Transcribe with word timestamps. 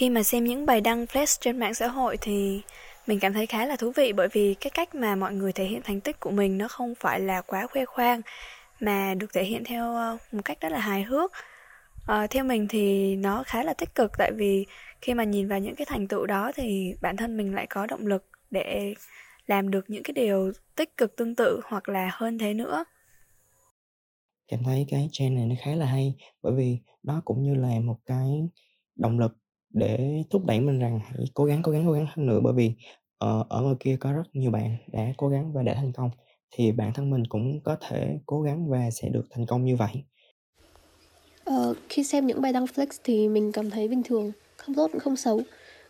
Khi 0.00 0.10
mà 0.10 0.22
xem 0.22 0.44
những 0.44 0.66
bài 0.66 0.80
đăng 0.80 1.04
flash 1.04 1.38
trên 1.40 1.58
mạng 1.58 1.74
xã 1.74 1.88
hội 1.88 2.16
thì 2.20 2.60
mình 3.06 3.20
cảm 3.20 3.32
thấy 3.32 3.46
khá 3.46 3.66
là 3.66 3.76
thú 3.76 3.92
vị 3.96 4.12
bởi 4.12 4.28
vì 4.32 4.54
cái 4.54 4.70
cách 4.70 4.94
mà 4.94 5.16
mọi 5.16 5.34
người 5.34 5.52
thể 5.52 5.64
hiện 5.64 5.80
thành 5.84 6.00
tích 6.00 6.20
của 6.20 6.30
mình 6.30 6.58
nó 6.58 6.68
không 6.68 6.94
phải 7.00 7.20
là 7.20 7.40
quá 7.40 7.66
khoe 7.66 7.84
khoang 7.84 8.20
mà 8.80 9.14
được 9.14 9.32
thể 9.32 9.44
hiện 9.44 9.64
theo 9.64 9.94
ờ, 9.94 10.18
một 10.32 10.40
cách 10.44 10.60
rất 10.60 10.68
là 10.72 10.78
hài 10.78 11.02
hước. 11.02 11.32
À, 12.06 12.26
theo 12.26 12.44
mình 12.44 12.68
thì 12.68 13.16
nó 13.16 13.42
khá 13.46 13.62
là 13.62 13.74
tích 13.74 13.94
cực 13.94 14.12
tại 14.18 14.32
vì 14.36 14.66
khi 15.02 15.14
mà 15.14 15.24
nhìn 15.24 15.48
vào 15.48 15.58
những 15.58 15.74
cái 15.74 15.86
thành 15.86 16.08
tựu 16.08 16.26
đó 16.26 16.52
thì 16.54 16.94
bản 17.00 17.16
thân 17.16 17.36
mình 17.36 17.54
lại 17.54 17.66
có 17.70 17.86
động 17.86 18.06
lực 18.06 18.26
để 18.50 18.94
làm 19.46 19.70
được 19.70 19.90
những 19.90 20.02
cái 20.02 20.12
điều 20.12 20.52
tích 20.76 20.96
cực 20.96 21.16
tương 21.16 21.34
tự 21.34 21.60
hoặc 21.64 21.88
là 21.88 22.10
hơn 22.12 22.38
thế 22.38 22.54
nữa. 22.54 22.84
Cảm 24.48 24.60
thấy 24.64 24.86
cái 24.90 25.08
trend 25.12 25.36
này 25.36 25.46
nó 25.46 25.54
khá 25.64 25.74
là 25.74 25.86
hay 25.86 26.14
bởi 26.42 26.52
vì 26.56 26.78
nó 27.02 27.22
cũng 27.24 27.42
như 27.42 27.54
là 27.54 27.80
một 27.84 27.96
cái 28.06 28.48
động 28.96 29.18
lực 29.18 29.39
để 29.70 30.24
thúc 30.30 30.44
đẩy 30.44 30.60
mình 30.60 30.78
rằng 30.78 31.00
hãy 31.04 31.24
cố 31.34 31.44
gắng, 31.44 31.62
cố 31.62 31.72
gắng, 31.72 31.84
cố 31.86 31.92
gắng 31.92 32.06
hơn 32.16 32.26
nữa 32.26 32.40
bởi 32.42 32.52
vì, 32.52 32.72
ờ, 33.18 33.44
ở 33.48 33.62
ngoài 33.62 33.76
kia 33.80 33.96
có 34.00 34.12
rất 34.12 34.22
nhiều 34.32 34.50
bạn 34.50 34.76
đã 34.92 35.12
cố 35.16 35.28
gắng 35.28 35.52
và 35.52 35.62
đã 35.62 35.74
thành 35.74 35.92
công, 35.92 36.10
thì 36.50 36.72
bản 36.72 36.92
thân 36.94 37.10
mình 37.10 37.22
cũng 37.28 37.60
có 37.64 37.76
thể 37.88 38.18
cố 38.26 38.42
gắng 38.42 38.70
và 38.70 38.90
sẽ 38.90 39.08
được 39.08 39.26
thành 39.30 39.46
công 39.46 39.64
như 39.64 39.76
vậy. 39.76 40.04
Ờ, 41.44 41.74
khi 41.88 42.04
xem 42.04 42.26
những 42.26 42.40
bài 42.40 42.52
đăng 42.52 42.64
flex 42.64 42.86
thì 43.04 43.28
mình 43.28 43.52
cảm 43.52 43.70
thấy 43.70 43.88
bình 43.88 44.02
thường, 44.02 44.32
không 44.56 44.74
tốt 44.74 44.88
cũng 44.92 45.00
không 45.00 45.16
xấu. 45.16 45.40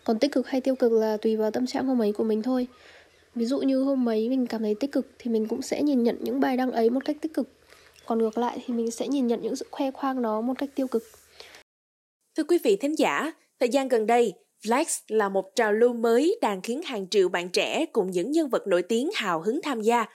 Còn 0.05 0.19
tích 0.19 0.33
cực 0.33 0.49
hay 0.49 0.61
tiêu 0.61 0.75
cực 0.75 0.93
là 0.93 1.17
tùy 1.17 1.37
vào 1.37 1.51
tâm 1.51 1.67
trạng 1.67 1.87
hôm 1.87 2.03
ấy 2.03 2.13
của 2.13 2.25
mình 2.25 2.43
thôi. 2.43 2.67
Ví 3.35 3.45
dụ 3.45 3.61
như 3.61 3.83
hôm 3.83 4.09
ấy 4.09 4.29
mình 4.29 4.47
cảm 4.47 4.63
thấy 4.63 4.75
tích 4.75 4.93
cực 4.93 5.07
thì 5.19 5.31
mình 5.31 5.49
cũng 5.49 5.63
sẽ 5.63 5.83
nhìn 5.83 6.03
nhận 6.03 6.17
những 6.21 6.41
bài 6.41 6.57
đăng 6.57 6.73
ấy 6.73 6.91
một 6.91 7.05
cách 7.05 7.17
tích 7.21 7.35
cực. 7.35 7.49
Còn 8.07 8.19
ngược 8.19 8.39
lại 8.39 8.59
thì 8.67 8.75
mình 8.75 8.91
sẽ 8.91 9.09
nhìn 9.09 9.27
nhận 9.27 9.43
những 9.43 9.57
sự 9.57 9.67
khoe 9.71 9.91
khoang 9.91 10.23
đó 10.23 10.41
một 10.41 10.55
cách 10.59 10.71
tiêu 10.75 10.87
cực. 10.87 11.03
Thưa 12.37 12.45
quý 12.45 12.59
vị 12.65 12.77
thính 12.77 12.99
giả, 12.99 13.33
thời 13.61 13.69
gian 13.69 13.89
gần 13.89 14.07
đây, 14.07 14.33
Flex 14.65 15.01
là 15.09 15.29
một 15.29 15.45
trào 15.55 15.73
lưu 15.73 15.93
mới 15.93 16.39
đang 16.43 16.61
khiến 16.61 16.83
hàng 16.83 17.09
triệu 17.09 17.29
bạn 17.29 17.49
trẻ 17.49 17.87
cùng 17.93 18.11
những 18.11 18.31
nhân 18.31 18.49
vật 18.49 18.67
nổi 18.67 18.83
tiếng 18.83 19.11
hào 19.15 19.41
hứng 19.41 19.61
tham 19.63 19.81
gia. 19.81 20.07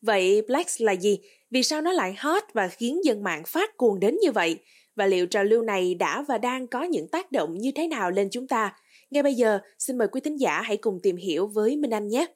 Vậy 0.00 0.42
Flex 0.48 0.84
là 0.84 0.92
gì? 0.92 1.18
Vì 1.50 1.62
sao 1.62 1.80
nó 1.80 1.92
lại 1.92 2.14
hot 2.18 2.42
và 2.52 2.68
khiến 2.68 3.04
dân 3.04 3.22
mạng 3.22 3.42
phát 3.46 3.76
cuồng 3.76 4.00
đến 4.00 4.16
như 4.22 4.32
vậy? 4.32 4.56
Và 4.96 5.06
liệu 5.06 5.26
trào 5.26 5.44
lưu 5.44 5.62
này 5.62 5.94
đã 5.94 6.24
và 6.28 6.38
đang 6.38 6.66
có 6.66 6.82
những 6.82 7.08
tác 7.08 7.32
động 7.32 7.58
như 7.58 7.72
thế 7.74 7.88
nào 7.88 8.10
lên 8.10 8.28
chúng 8.30 8.48
ta? 8.48 8.76
Ngay 9.10 9.22
bây 9.22 9.34
giờ, 9.34 9.58
xin 9.78 9.98
mời 9.98 10.08
quý 10.08 10.20
thính 10.20 10.40
giả 10.40 10.60
hãy 10.60 10.76
cùng 10.76 11.00
tìm 11.02 11.16
hiểu 11.16 11.46
với 11.46 11.76
Minh 11.76 11.94
Anh 11.94 12.08
nhé. 12.08 12.26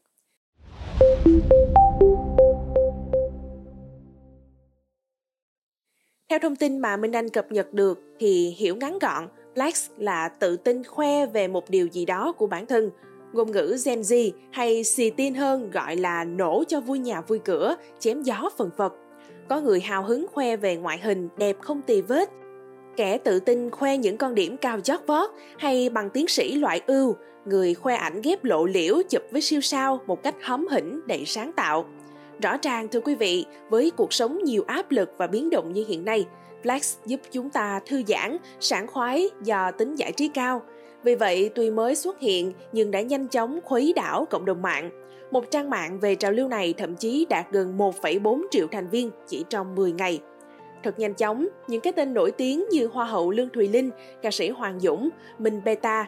Theo 6.30 6.38
thông 6.38 6.56
tin 6.56 6.78
mà 6.78 6.96
Minh 6.96 7.12
Anh 7.12 7.28
cập 7.28 7.52
nhật 7.52 7.72
được 7.72 7.98
thì 8.18 8.54
hiểu 8.58 8.76
ngắn 8.76 8.98
gọn, 8.98 9.28
flex 9.58 9.88
là 9.98 10.28
tự 10.28 10.56
tin 10.56 10.84
khoe 10.84 11.26
về 11.26 11.48
một 11.48 11.70
điều 11.70 11.86
gì 11.86 12.04
đó 12.04 12.32
của 12.32 12.46
bản 12.46 12.66
thân. 12.66 12.90
Ngôn 13.32 13.52
ngữ 13.52 13.76
Gen 13.84 14.00
Z 14.00 14.30
hay 14.50 14.84
xì 14.84 15.10
tin 15.10 15.34
hơn 15.34 15.70
gọi 15.70 15.96
là 15.96 16.24
nổ 16.24 16.64
cho 16.68 16.80
vui 16.80 16.98
nhà 16.98 17.20
vui 17.20 17.38
cửa, 17.38 17.76
chém 17.98 18.22
gió 18.22 18.50
phần 18.56 18.70
phật. 18.76 18.92
Có 19.48 19.60
người 19.60 19.80
hào 19.80 20.02
hứng 20.02 20.26
khoe 20.32 20.56
về 20.56 20.76
ngoại 20.76 20.98
hình 20.98 21.28
đẹp 21.36 21.56
không 21.60 21.82
tì 21.82 22.00
vết, 22.00 22.30
kẻ 22.96 23.18
tự 23.18 23.40
tin 23.40 23.70
khoe 23.70 23.96
những 23.96 24.16
con 24.16 24.34
điểm 24.34 24.56
cao 24.56 24.80
chót 24.80 25.00
vót 25.06 25.30
hay 25.58 25.88
bằng 25.90 26.10
tiến 26.10 26.28
sĩ 26.28 26.54
loại 26.54 26.80
ưu, 26.86 27.16
người 27.44 27.74
khoe 27.74 27.94
ảnh 27.94 28.20
ghép 28.22 28.44
lộ 28.44 28.66
liễu 28.66 29.02
chụp 29.08 29.22
với 29.30 29.40
siêu 29.40 29.60
sao 29.60 30.00
một 30.06 30.22
cách 30.22 30.34
hóm 30.42 30.66
hỉnh 30.70 31.00
đầy 31.06 31.24
sáng 31.26 31.52
tạo. 31.52 31.84
Rõ 32.42 32.56
ràng 32.62 32.88
thưa 32.88 33.00
quý 33.00 33.14
vị, 33.14 33.44
với 33.70 33.90
cuộc 33.90 34.12
sống 34.12 34.38
nhiều 34.44 34.64
áp 34.66 34.90
lực 34.90 35.10
và 35.16 35.26
biến 35.26 35.50
động 35.50 35.72
như 35.72 35.84
hiện 35.88 36.04
nay, 36.04 36.26
Flex 36.62 36.96
giúp 37.06 37.20
chúng 37.30 37.50
ta 37.50 37.80
thư 37.86 38.02
giãn, 38.08 38.36
sảng 38.60 38.86
khoái 38.86 39.30
do 39.42 39.70
tính 39.70 39.94
giải 39.94 40.12
trí 40.12 40.28
cao. 40.28 40.62
Vì 41.02 41.14
vậy, 41.14 41.50
tuy 41.54 41.70
mới 41.70 41.94
xuất 41.94 42.20
hiện 42.20 42.52
nhưng 42.72 42.90
đã 42.90 43.00
nhanh 43.00 43.28
chóng 43.28 43.60
khuấy 43.64 43.92
đảo 43.96 44.26
cộng 44.30 44.44
đồng 44.44 44.62
mạng. 44.62 44.90
Một 45.30 45.50
trang 45.50 45.70
mạng 45.70 46.00
về 46.00 46.14
trào 46.14 46.32
lưu 46.32 46.48
này 46.48 46.74
thậm 46.78 46.96
chí 46.96 47.26
đạt 47.30 47.46
gần 47.50 47.78
1,4 47.78 48.42
triệu 48.50 48.66
thành 48.70 48.88
viên 48.88 49.10
chỉ 49.26 49.44
trong 49.48 49.74
10 49.74 49.92
ngày. 49.92 50.20
Thật 50.82 50.98
nhanh 50.98 51.14
chóng, 51.14 51.48
những 51.68 51.80
cái 51.80 51.92
tên 51.92 52.14
nổi 52.14 52.30
tiếng 52.30 52.64
như 52.70 52.86
Hoa 52.86 53.04
hậu 53.04 53.30
Lương 53.30 53.48
Thùy 53.48 53.68
Linh, 53.68 53.90
ca 54.22 54.30
sĩ 54.30 54.50
Hoàng 54.50 54.80
Dũng, 54.80 55.08
Minh 55.38 55.60
Beta, 55.64 56.06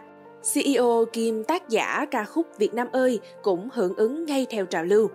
CEO 0.55 1.05
Kim 1.13 1.45
tác 1.45 1.69
giả 1.69 2.07
ca 2.11 2.25
khúc 2.25 2.47
Việt 2.59 2.75
Nam 2.75 2.89
ơi 2.93 3.21
cũng 3.43 3.69
hưởng 3.73 3.97
ứng 3.97 4.25
ngay 4.25 4.47
theo 4.51 4.67
trào 4.67 4.85
lưu. 4.85 5.09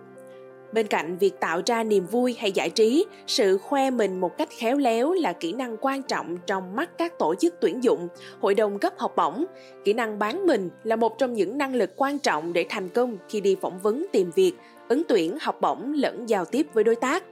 Bên 0.72 0.86
cạnh 0.86 1.18
việc 1.18 1.40
tạo 1.40 1.62
ra 1.66 1.84
niềm 1.84 2.06
vui 2.06 2.36
hay 2.38 2.52
giải 2.52 2.70
trí, 2.70 3.04
sự 3.26 3.58
khoe 3.58 3.90
mình 3.90 4.20
một 4.20 4.38
cách 4.38 4.48
khéo 4.50 4.76
léo 4.76 5.12
là 5.12 5.32
kỹ 5.32 5.52
năng 5.52 5.76
quan 5.80 6.02
trọng 6.02 6.36
trong 6.46 6.76
mắt 6.76 6.98
các 6.98 7.18
tổ 7.18 7.34
chức 7.34 7.54
tuyển 7.60 7.84
dụng, 7.84 8.08
hội 8.40 8.54
đồng 8.54 8.78
cấp 8.78 8.92
học 8.98 9.12
bổng. 9.16 9.44
Kỹ 9.84 9.92
năng 9.92 10.18
bán 10.18 10.46
mình 10.46 10.70
là 10.84 10.96
một 10.96 11.18
trong 11.18 11.34
những 11.34 11.58
năng 11.58 11.74
lực 11.74 11.90
quan 11.96 12.18
trọng 12.18 12.52
để 12.52 12.66
thành 12.68 12.88
công 12.88 13.16
khi 13.28 13.40
đi 13.40 13.56
phỏng 13.60 13.78
vấn 13.78 14.06
tìm 14.12 14.30
việc, 14.34 14.52
ứng 14.88 15.02
tuyển 15.08 15.36
học 15.40 15.60
bổng 15.60 15.92
lẫn 15.92 16.28
giao 16.28 16.44
tiếp 16.44 16.66
với 16.72 16.84
đối 16.84 16.96
tác. 16.96 17.24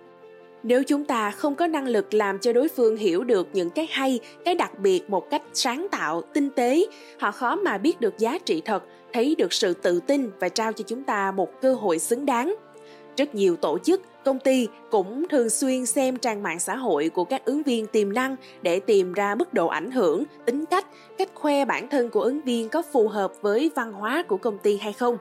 Nếu 0.63 0.85
chúng 0.85 1.05
ta 1.05 1.31
không 1.31 1.55
có 1.55 1.67
năng 1.67 1.89
lực 1.89 2.15
làm 2.15 2.39
cho 2.39 2.53
đối 2.53 2.69
phương 2.69 2.97
hiểu 2.97 3.25
được 3.25 3.49
những 3.53 3.71
cái 3.71 3.89
hay, 3.91 4.21
cái 4.45 4.55
đặc 4.55 4.79
biệt 4.79 5.11
một 5.11 5.31
cách 5.31 5.43
sáng 5.53 5.87
tạo, 5.91 6.23
tinh 6.23 6.51
tế, 6.51 6.87
họ 7.19 7.31
khó 7.31 7.57
mà 7.57 7.79
biết 7.79 8.01
được 8.01 8.19
giá 8.19 8.39
trị 8.39 8.63
thật, 8.65 8.83
thấy 9.13 9.35
được 9.39 9.53
sự 9.53 9.75
tự 9.75 10.01
tin 10.01 10.31
và 10.41 10.49
trao 10.49 10.73
cho 10.73 10.85
chúng 10.87 11.05
ta 11.05 11.33
một 11.33 11.61
cơ 11.61 11.75
hội 11.75 11.99
xứng 11.99 12.27
đáng. 12.27 12.55
Rất 13.17 13.35
nhiều 13.35 13.57
tổ 13.57 13.79
chức, 13.79 14.03
công 14.25 14.39
ty 14.39 14.69
cũng 14.91 15.29
thường 15.29 15.51
xuyên 15.51 15.87
xem 15.87 16.17
trang 16.17 16.43
mạng 16.43 16.61
xã 16.61 16.77
hội 16.77 17.09
của 17.09 17.25
các 17.25 17.45
ứng 17.45 17.63
viên 17.63 17.87
tiềm 17.87 18.13
năng 18.13 18.37
để 18.63 18.81
tìm 18.81 19.13
ra 19.13 19.35
mức 19.35 19.55
độ 19.55 19.67
ảnh 19.67 19.91
hưởng, 19.91 20.25
tính 20.45 20.65
cách, 20.67 20.87
cách 21.19 21.29
khoe 21.35 21.65
bản 21.65 21.89
thân 21.89 22.11
của 22.11 22.21
ứng 22.21 22.41
viên 22.41 22.69
có 22.69 22.83
phù 22.93 23.09
hợp 23.09 23.33
với 23.43 23.71
văn 23.75 23.93
hóa 23.93 24.23
của 24.29 24.37
công 24.37 24.59
ty 24.59 24.77
hay 24.77 24.93
không. 24.93 25.19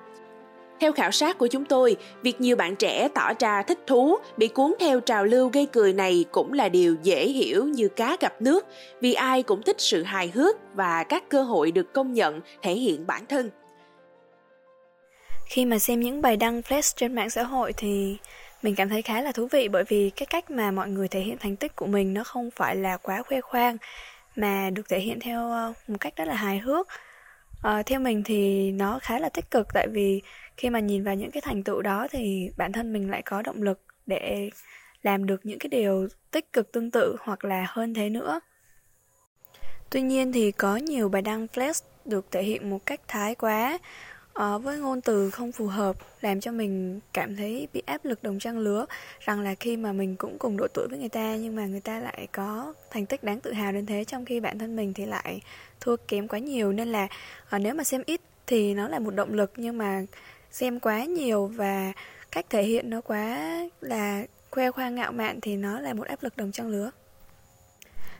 Theo 0.79 0.91
khảo 0.93 1.11
sát 1.11 1.37
của 1.37 1.47
chúng 1.47 1.65
tôi, 1.65 1.95
việc 2.21 2.41
nhiều 2.41 2.55
bạn 2.55 2.75
trẻ 2.75 3.07
tỏ 3.13 3.33
ra 3.39 3.63
thích 3.63 3.79
thú, 3.87 4.17
bị 4.37 4.47
cuốn 4.47 4.73
theo 4.79 4.99
trào 4.99 5.25
lưu 5.25 5.49
gây 5.53 5.65
cười 5.65 5.93
này 5.93 6.25
cũng 6.31 6.53
là 6.53 6.69
điều 6.69 6.95
dễ 7.03 7.27
hiểu 7.27 7.65
như 7.65 7.87
cá 7.87 8.17
gặp 8.19 8.41
nước, 8.41 8.65
vì 9.01 9.13
ai 9.13 9.43
cũng 9.43 9.61
thích 9.61 9.75
sự 9.79 10.03
hài 10.03 10.31
hước 10.33 10.55
và 10.75 11.03
các 11.03 11.29
cơ 11.29 11.43
hội 11.43 11.71
được 11.71 11.93
công 11.93 12.13
nhận 12.13 12.41
thể 12.61 12.73
hiện 12.73 13.07
bản 13.07 13.25
thân. 13.25 13.49
Khi 15.53 15.65
mà 15.65 15.79
xem 15.79 15.99
những 15.99 16.21
bài 16.21 16.37
đăng 16.37 16.61
flash 16.61 16.93
trên 16.95 17.15
mạng 17.15 17.29
xã 17.29 17.43
hội 17.43 17.73
thì 17.77 18.17
mình 18.63 18.75
cảm 18.75 18.89
thấy 18.89 19.01
khá 19.01 19.21
là 19.21 19.31
thú 19.31 19.47
vị 19.51 19.67
bởi 19.67 19.83
vì 19.87 20.09
cái 20.09 20.25
cách 20.25 20.51
mà 20.51 20.71
mọi 20.71 20.89
người 20.89 21.07
thể 21.07 21.19
hiện 21.19 21.37
thành 21.39 21.55
tích 21.55 21.75
của 21.75 21.85
mình 21.85 22.13
nó 22.13 22.23
không 22.23 22.51
phải 22.51 22.75
là 22.75 22.97
quá 22.97 23.23
khoe 23.23 23.41
khoang 23.41 23.77
mà 24.35 24.69
được 24.69 24.89
thể 24.89 24.99
hiện 24.99 25.19
theo 25.19 25.51
ờ, 25.51 25.73
một 25.87 25.97
cách 25.99 26.15
rất 26.15 26.27
là 26.27 26.35
hài 26.35 26.59
hước. 26.59 26.87
À, 27.61 27.83
theo 27.83 27.99
mình 27.99 28.23
thì 28.23 28.71
nó 28.71 28.99
khá 29.01 29.19
là 29.19 29.29
tích 29.29 29.51
cực 29.51 29.67
tại 29.73 29.87
vì 29.87 30.21
khi 30.57 30.69
mà 30.69 30.79
nhìn 30.79 31.03
vào 31.03 31.15
những 31.15 31.31
cái 31.31 31.41
thành 31.41 31.63
tựu 31.63 31.81
đó 31.81 32.07
thì 32.11 32.49
bản 32.57 32.71
thân 32.71 32.93
mình 32.93 33.11
lại 33.11 33.21
có 33.21 33.41
động 33.41 33.61
lực 33.61 33.79
để 34.05 34.49
làm 35.01 35.25
được 35.25 35.45
những 35.45 35.59
cái 35.59 35.69
điều 35.69 36.07
tích 36.31 36.53
cực 36.53 36.71
tương 36.71 36.91
tự 36.91 37.15
hoặc 37.19 37.45
là 37.45 37.65
hơn 37.69 37.93
thế 37.93 38.09
nữa. 38.09 38.39
Tuy 39.89 40.01
nhiên 40.01 40.31
thì 40.31 40.51
có 40.51 40.75
nhiều 40.75 41.09
bài 41.09 41.21
đăng 41.21 41.47
flash 41.53 41.85
được 42.05 42.25
thể 42.31 42.43
hiện 42.43 42.69
một 42.69 42.85
cách 42.85 43.01
thái 43.07 43.35
quá 43.35 43.79
uh, 44.39 44.63
với 44.63 44.79
ngôn 44.79 45.01
từ 45.01 45.29
không 45.29 45.51
phù 45.51 45.67
hợp 45.67 45.95
làm 46.21 46.39
cho 46.39 46.51
mình 46.51 46.99
cảm 47.13 47.35
thấy 47.35 47.67
bị 47.73 47.81
áp 47.85 48.05
lực 48.05 48.23
đồng 48.23 48.39
trang 48.39 48.57
lứa 48.57 48.85
rằng 49.19 49.41
là 49.41 49.55
khi 49.55 49.77
mà 49.77 49.93
mình 49.93 50.15
cũng 50.15 50.37
cùng 50.39 50.57
độ 50.57 50.67
tuổi 50.73 50.87
với 50.87 50.99
người 50.99 51.09
ta 51.09 51.35
nhưng 51.35 51.55
mà 51.55 51.65
người 51.65 51.81
ta 51.81 51.99
lại 51.99 52.27
có 52.31 52.73
thành 52.91 53.05
tích 53.05 53.23
đáng 53.23 53.39
tự 53.39 53.53
hào 53.53 53.71
đến 53.71 53.85
thế 53.85 54.03
trong 54.05 54.25
khi 54.25 54.39
bản 54.39 54.59
thân 54.59 54.75
mình 54.75 54.93
thì 54.93 55.05
lại 55.05 55.41
thua 55.79 55.95
kém 56.07 56.27
quá 56.27 56.39
nhiều. 56.39 56.71
Nên 56.71 56.87
là 56.87 57.07
uh, 57.55 57.61
nếu 57.61 57.73
mà 57.73 57.83
xem 57.83 58.03
ít 58.05 58.21
thì 58.47 58.73
nó 58.73 58.87
là 58.87 58.99
một 58.99 59.15
động 59.15 59.33
lực 59.33 59.51
nhưng 59.55 59.77
mà 59.77 60.05
xem 60.51 60.79
quá 60.79 61.05
nhiều 61.05 61.47
và 61.47 61.93
cách 62.31 62.45
thể 62.49 62.63
hiện 62.63 62.89
nó 62.89 63.01
quá 63.01 63.53
là 63.81 64.23
khoe 64.51 64.71
khoang 64.71 64.95
ngạo 64.95 65.11
mạn 65.11 65.41
thì 65.41 65.55
nó 65.55 65.79
là 65.79 65.93
một 65.93 66.07
áp 66.07 66.23
lực 66.23 66.37
đồng 66.37 66.51
trang 66.51 66.67
lứa. 66.67 66.91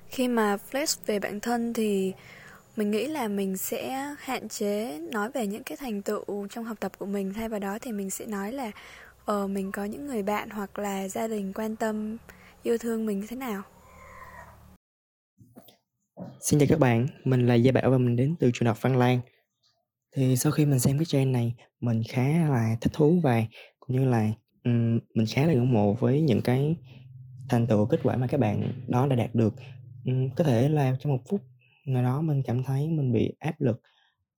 Khi 0.08 0.28
mà 0.28 0.58
flash 0.72 0.98
về 1.06 1.20
bản 1.20 1.40
thân 1.40 1.74
thì 1.74 2.14
mình 2.76 2.92
nghĩ 2.92 3.08
là 3.08 3.28
mình 3.28 3.58
sẽ 3.58 4.14
hạn 4.18 4.50
chế 4.50 5.00
nói 5.00 5.32
về 5.32 5.48
những 5.48 5.64
cái 5.64 5.78
thành 5.78 6.02
tựu 6.02 6.48
trong 6.50 6.66
học 6.66 6.78
tập 6.80 6.92
của 6.98 7.06
mình 7.06 7.34
thay 7.34 7.50
vào 7.50 7.60
đó 7.60 7.78
thì 7.82 7.92
mình 7.92 8.10
sẽ 8.10 8.26
nói 8.26 8.52
là 8.52 8.72
ờ 9.26 9.48
mình 9.48 9.72
có 9.72 9.86
những 9.86 10.08
người 10.08 10.24
bạn 10.24 10.50
hoặc 10.50 10.80
là 10.80 11.08
gia 11.08 11.28
đình 11.28 11.54
quan 11.56 11.76
tâm 11.76 12.18
yêu 12.64 12.78
thương 12.78 13.06
mình 13.06 13.20
như 13.20 13.28
thế 13.28 13.36
nào 13.36 13.62
Xin 16.40 16.60
chào 16.60 16.68
các 16.70 16.80
bạn, 16.80 17.08
mình 17.24 17.48
là 17.48 17.56
Gia 17.56 17.72
Bảo 17.72 17.92
và 17.92 17.98
mình 17.98 18.16
đến 18.16 18.36
từ 18.40 18.52
trường 18.54 18.68
học 18.68 18.78
Văn 18.82 18.98
Lang. 18.98 19.20
Thì 20.16 20.36
sau 20.36 20.52
khi 20.52 20.66
mình 20.66 20.80
xem 20.80 20.98
cái 20.98 21.06
trend 21.06 21.32
này, 21.32 21.56
mình 21.80 22.02
khá 22.10 22.28
là 22.50 22.78
thích 22.82 22.94
thú 22.94 23.20
và 23.24 23.44
cũng 23.80 23.98
như 23.98 24.06
là 24.06 24.32
um, 24.64 25.00
mình 25.14 25.26
khá 25.34 25.46
là 25.46 25.54
ngưỡng 25.54 25.74
mộ 25.74 25.94
với 25.94 26.22
những 26.22 26.42
cái 26.42 26.76
thành 27.50 27.68
tựu 27.68 27.86
kết 27.86 28.00
quả 28.04 28.16
mà 28.18 28.28
các 28.28 28.40
bạn 28.40 28.74
đó 28.88 29.08
đã 29.08 29.16
đạt 29.16 29.36
được. 29.36 29.54
Um, 30.06 30.30
có 30.36 30.44
thể 30.44 30.70
là 30.70 30.96
trong 31.00 31.12
một 31.12 31.22
phút 31.30 31.42
nơi 31.86 32.04
đó 32.04 32.22
mình 32.22 32.44
cảm 32.46 32.64
thấy 32.64 32.90
mình 32.90 33.12
bị 33.12 33.34
áp 33.40 33.62
lực 33.62 33.82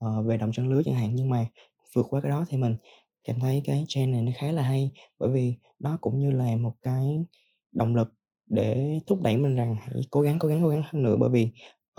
uh, 0.06 0.26
về 0.26 0.38
động 0.38 0.52
chân 0.54 0.70
lưới 0.70 0.84
chẳng 0.84 0.96
hạn 0.96 1.16
nhưng 1.16 1.30
mà 1.30 1.46
vượt 1.94 2.06
qua 2.10 2.22
cái 2.22 2.30
đó 2.30 2.46
thì 2.50 2.58
mình 2.58 2.76
cảm 3.24 3.40
thấy 3.40 3.62
cái 3.66 3.86
trend 3.88 4.14
này 4.14 4.22
nó 4.22 4.32
khá 4.36 4.52
là 4.52 4.62
hay. 4.62 4.92
Bởi 5.20 5.30
vì 5.30 5.56
đó 5.80 5.98
cũng 6.02 6.20
như 6.20 6.32
là 6.32 6.56
một 6.56 6.74
cái 6.82 7.26
động 7.72 7.96
lực 7.96 8.14
để 8.48 9.00
thúc 9.08 9.22
đẩy 9.22 9.38
mình 9.38 9.56
rằng 9.56 9.76
hãy 9.82 10.02
cố 10.12 10.22
gắng 10.22 10.40
cố 10.40 10.48
gắng 10.48 10.60
cố 10.64 10.70
gắng 10.70 10.84
hơn 10.86 11.04
nữa. 11.04 11.16
Bởi 11.20 11.30
vì 11.30 11.44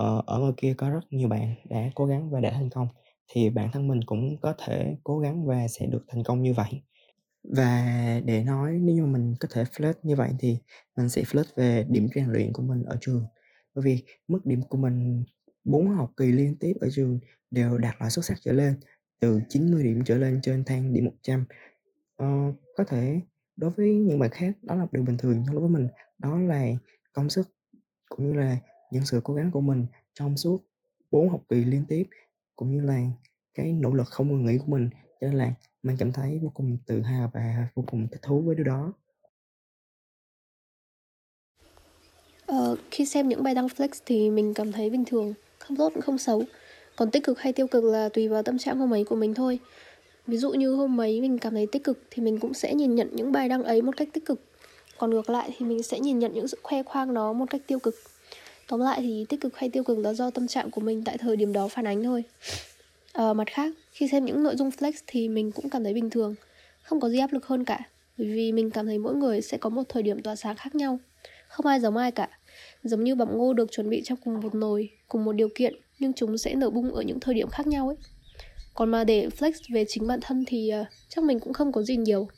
uh, 0.02 0.26
ở 0.26 0.38
ngoài 0.38 0.52
kia 0.56 0.74
có 0.78 0.90
rất 0.90 1.00
nhiều 1.10 1.28
bạn 1.28 1.54
đã 1.64 1.90
cố 1.94 2.06
gắng 2.06 2.30
và 2.30 2.40
đã 2.40 2.50
thành 2.50 2.70
công 2.70 2.88
thì 3.28 3.50
bản 3.50 3.70
thân 3.72 3.88
mình 3.88 4.00
cũng 4.06 4.36
có 4.40 4.54
thể 4.58 4.96
cố 5.04 5.18
gắng 5.18 5.46
và 5.46 5.68
sẽ 5.68 5.86
được 5.86 6.04
thành 6.08 6.22
công 6.22 6.42
như 6.42 6.54
vậy. 6.54 6.82
Và 7.56 8.20
để 8.24 8.44
nói 8.44 8.78
nếu 8.80 8.96
như 8.96 9.06
mình 9.06 9.34
có 9.40 9.48
thể 9.52 9.64
flirt 9.64 9.94
như 10.02 10.16
vậy 10.16 10.30
thì 10.38 10.58
mình 10.96 11.08
sẽ 11.08 11.22
flirt 11.22 11.44
về 11.56 11.86
điểm 11.88 12.08
rèn 12.14 12.26
luyện 12.26 12.52
của 12.52 12.62
mình 12.62 12.82
ở 12.82 12.96
trường. 13.00 13.24
Bởi 13.74 13.84
vì 13.84 14.02
mức 14.28 14.46
điểm 14.46 14.62
của 14.62 14.78
mình 14.78 15.24
bốn 15.66 15.88
học 15.88 16.12
kỳ 16.16 16.32
liên 16.32 16.56
tiếp 16.60 16.72
ở 16.80 16.88
trường 16.92 17.18
đều 17.50 17.78
đạt 17.78 17.94
loại 17.98 18.10
xuất 18.10 18.24
sắc 18.24 18.38
trở 18.40 18.52
lên 18.52 18.74
từ 19.20 19.40
90 19.48 19.82
điểm 19.82 20.02
trở 20.04 20.18
lên 20.18 20.40
trên 20.42 20.64
thang 20.64 20.92
điểm 20.92 21.04
100 21.04 21.44
ờ, 22.16 22.26
có 22.76 22.84
thể 22.84 23.20
đối 23.56 23.70
với 23.70 23.94
những 23.94 24.18
bạn 24.18 24.30
khác 24.30 24.56
đó 24.62 24.74
là 24.74 24.86
điều 24.92 25.02
bình 25.04 25.16
thường 25.18 25.42
nhưng 25.44 25.54
đối 25.54 25.60
với 25.60 25.70
mình 25.70 25.88
đó 26.18 26.38
là 26.38 26.66
công 27.12 27.30
sức 27.30 27.48
cũng 28.08 28.26
như 28.26 28.38
là 28.38 28.56
những 28.90 29.04
sự 29.04 29.20
cố 29.24 29.34
gắng 29.34 29.50
của 29.50 29.60
mình 29.60 29.86
trong 30.14 30.36
suốt 30.36 30.64
bốn 31.10 31.28
học 31.28 31.40
kỳ 31.48 31.64
liên 31.64 31.84
tiếp 31.88 32.06
cũng 32.56 32.76
như 32.76 32.80
là 32.80 33.00
cái 33.54 33.72
nỗ 33.72 33.94
lực 33.94 34.06
không 34.08 34.28
ngừng 34.28 34.46
nghỉ 34.46 34.58
của 34.58 34.66
mình 34.66 34.90
cho 35.20 35.26
nên 35.26 35.36
là 35.36 35.54
mình 35.82 35.96
cảm 35.98 36.12
thấy 36.12 36.38
vô 36.42 36.50
cùng 36.54 36.78
tự 36.86 37.02
hào 37.02 37.30
và 37.34 37.68
vô 37.74 37.84
cùng 37.86 38.08
thích 38.12 38.22
thú 38.22 38.40
với 38.40 38.54
điều 38.54 38.64
đó. 38.64 38.92
Ờ, 42.46 42.76
khi 42.90 43.06
xem 43.06 43.28
những 43.28 43.42
bài 43.42 43.54
đăng 43.54 43.66
flex 43.66 43.88
thì 44.06 44.30
mình 44.30 44.54
cảm 44.54 44.72
thấy 44.72 44.90
bình 44.90 45.04
thường, 45.04 45.34
không 45.68 45.76
tốt 45.76 45.90
cũng 45.94 46.02
không 46.02 46.18
xấu. 46.18 46.42
Còn 46.96 47.10
tích 47.10 47.24
cực 47.24 47.38
hay 47.38 47.52
tiêu 47.52 47.66
cực 47.66 47.84
là 47.84 48.08
tùy 48.08 48.28
vào 48.28 48.42
tâm 48.42 48.58
trạng 48.58 48.78
hôm 48.78 48.94
ấy 48.94 49.04
của 49.04 49.16
mình 49.16 49.34
thôi. 49.34 49.58
Ví 50.26 50.36
dụ 50.36 50.50
như 50.50 50.74
hôm 50.74 51.00
ấy 51.00 51.20
mình 51.20 51.38
cảm 51.38 51.54
thấy 51.54 51.66
tích 51.72 51.84
cực 51.84 51.98
thì 52.10 52.22
mình 52.22 52.40
cũng 52.40 52.54
sẽ 52.54 52.74
nhìn 52.74 52.94
nhận 52.94 53.08
những 53.12 53.32
bài 53.32 53.48
đăng 53.48 53.62
ấy 53.62 53.82
một 53.82 53.96
cách 53.96 54.08
tích 54.12 54.24
cực. 54.24 54.40
Còn 54.98 55.10
ngược 55.10 55.30
lại 55.30 55.50
thì 55.58 55.66
mình 55.66 55.82
sẽ 55.82 56.00
nhìn 56.00 56.18
nhận 56.18 56.32
những 56.34 56.48
sự 56.48 56.58
khoe 56.62 56.82
khoang 56.82 57.14
đó 57.14 57.32
một 57.32 57.44
cách 57.50 57.60
tiêu 57.66 57.78
cực. 57.78 57.94
Tóm 58.68 58.80
lại 58.80 59.00
thì 59.00 59.26
tích 59.28 59.40
cực 59.40 59.56
hay 59.56 59.68
tiêu 59.68 59.84
cực 59.84 59.98
là 59.98 60.12
do 60.12 60.30
tâm 60.30 60.46
trạng 60.46 60.70
của 60.70 60.80
mình 60.80 61.02
tại 61.04 61.18
thời 61.18 61.36
điểm 61.36 61.52
đó 61.52 61.68
phản 61.68 61.86
ánh 61.86 62.02
thôi. 62.02 62.24
À, 63.12 63.32
mặt 63.32 63.48
khác, 63.50 63.72
khi 63.92 64.08
xem 64.08 64.24
những 64.24 64.42
nội 64.42 64.56
dung 64.56 64.70
flex 64.70 64.92
thì 65.06 65.28
mình 65.28 65.52
cũng 65.52 65.70
cảm 65.70 65.84
thấy 65.84 65.94
bình 65.94 66.10
thường, 66.10 66.34
không 66.82 67.00
có 67.00 67.08
gì 67.08 67.18
áp 67.18 67.32
lực 67.32 67.46
hơn 67.46 67.64
cả. 67.64 67.80
Bởi 68.18 68.28
vì 68.28 68.52
mình 68.52 68.70
cảm 68.70 68.86
thấy 68.86 68.98
mỗi 68.98 69.14
người 69.14 69.40
sẽ 69.40 69.58
có 69.58 69.70
một 69.70 69.82
thời 69.88 70.02
điểm 70.02 70.22
tỏa 70.22 70.36
sáng 70.36 70.56
khác 70.56 70.74
nhau. 70.74 70.98
Không 71.48 71.66
ai 71.66 71.80
giống 71.80 71.96
ai 71.96 72.10
cả. 72.10 72.28
Giống 72.84 73.04
như 73.04 73.14
bắp 73.14 73.28
ngô 73.32 73.52
được 73.52 73.72
chuẩn 73.72 73.90
bị 73.90 74.02
trong 74.04 74.18
cùng 74.24 74.40
một 74.40 74.54
nồi, 74.54 74.90
cùng 75.08 75.24
một 75.24 75.32
điều 75.32 75.48
kiện, 75.54 75.74
nhưng 75.98 76.12
chúng 76.12 76.38
sẽ 76.38 76.54
nở 76.54 76.70
bung 76.70 76.94
ở 76.94 77.02
những 77.02 77.20
thời 77.20 77.34
điểm 77.34 77.48
khác 77.48 77.66
nhau 77.66 77.88
ấy. 77.88 77.96
Còn 78.74 78.90
mà 78.90 79.04
để 79.04 79.28
flex 79.38 79.52
về 79.72 79.84
chính 79.88 80.06
bản 80.06 80.20
thân 80.22 80.44
thì 80.46 80.72
uh, 80.80 80.86
chắc 81.08 81.24
mình 81.24 81.40
cũng 81.40 81.52
không 81.52 81.72
có 81.72 81.82
gì 81.82 81.96
nhiều. 81.96 82.28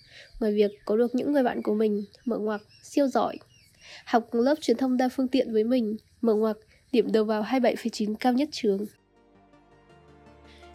Ngoài 0.40 0.52
việc 0.52 0.70
có 0.84 0.96
được 0.96 1.14
những 1.14 1.32
người 1.32 1.42
bạn 1.42 1.62
của 1.62 1.74
mình 1.74 2.04
mở 2.24 2.38
ngoặc 2.38 2.62
siêu 2.82 3.06
giỏi 3.06 3.38
Học 4.04 4.28
lớp 4.32 4.54
truyền 4.60 4.76
thông 4.76 4.96
đa 4.96 5.08
phương 5.08 5.28
tiện 5.28 5.52
với 5.52 5.64
mình 5.64 5.96
mở 6.20 6.34
ngoặc 6.34 6.56
điểm 6.92 7.12
đầu 7.12 7.24
vào 7.24 7.42
27,9 7.42 8.14
cao 8.20 8.32
nhất 8.32 8.48
trường. 8.52 8.86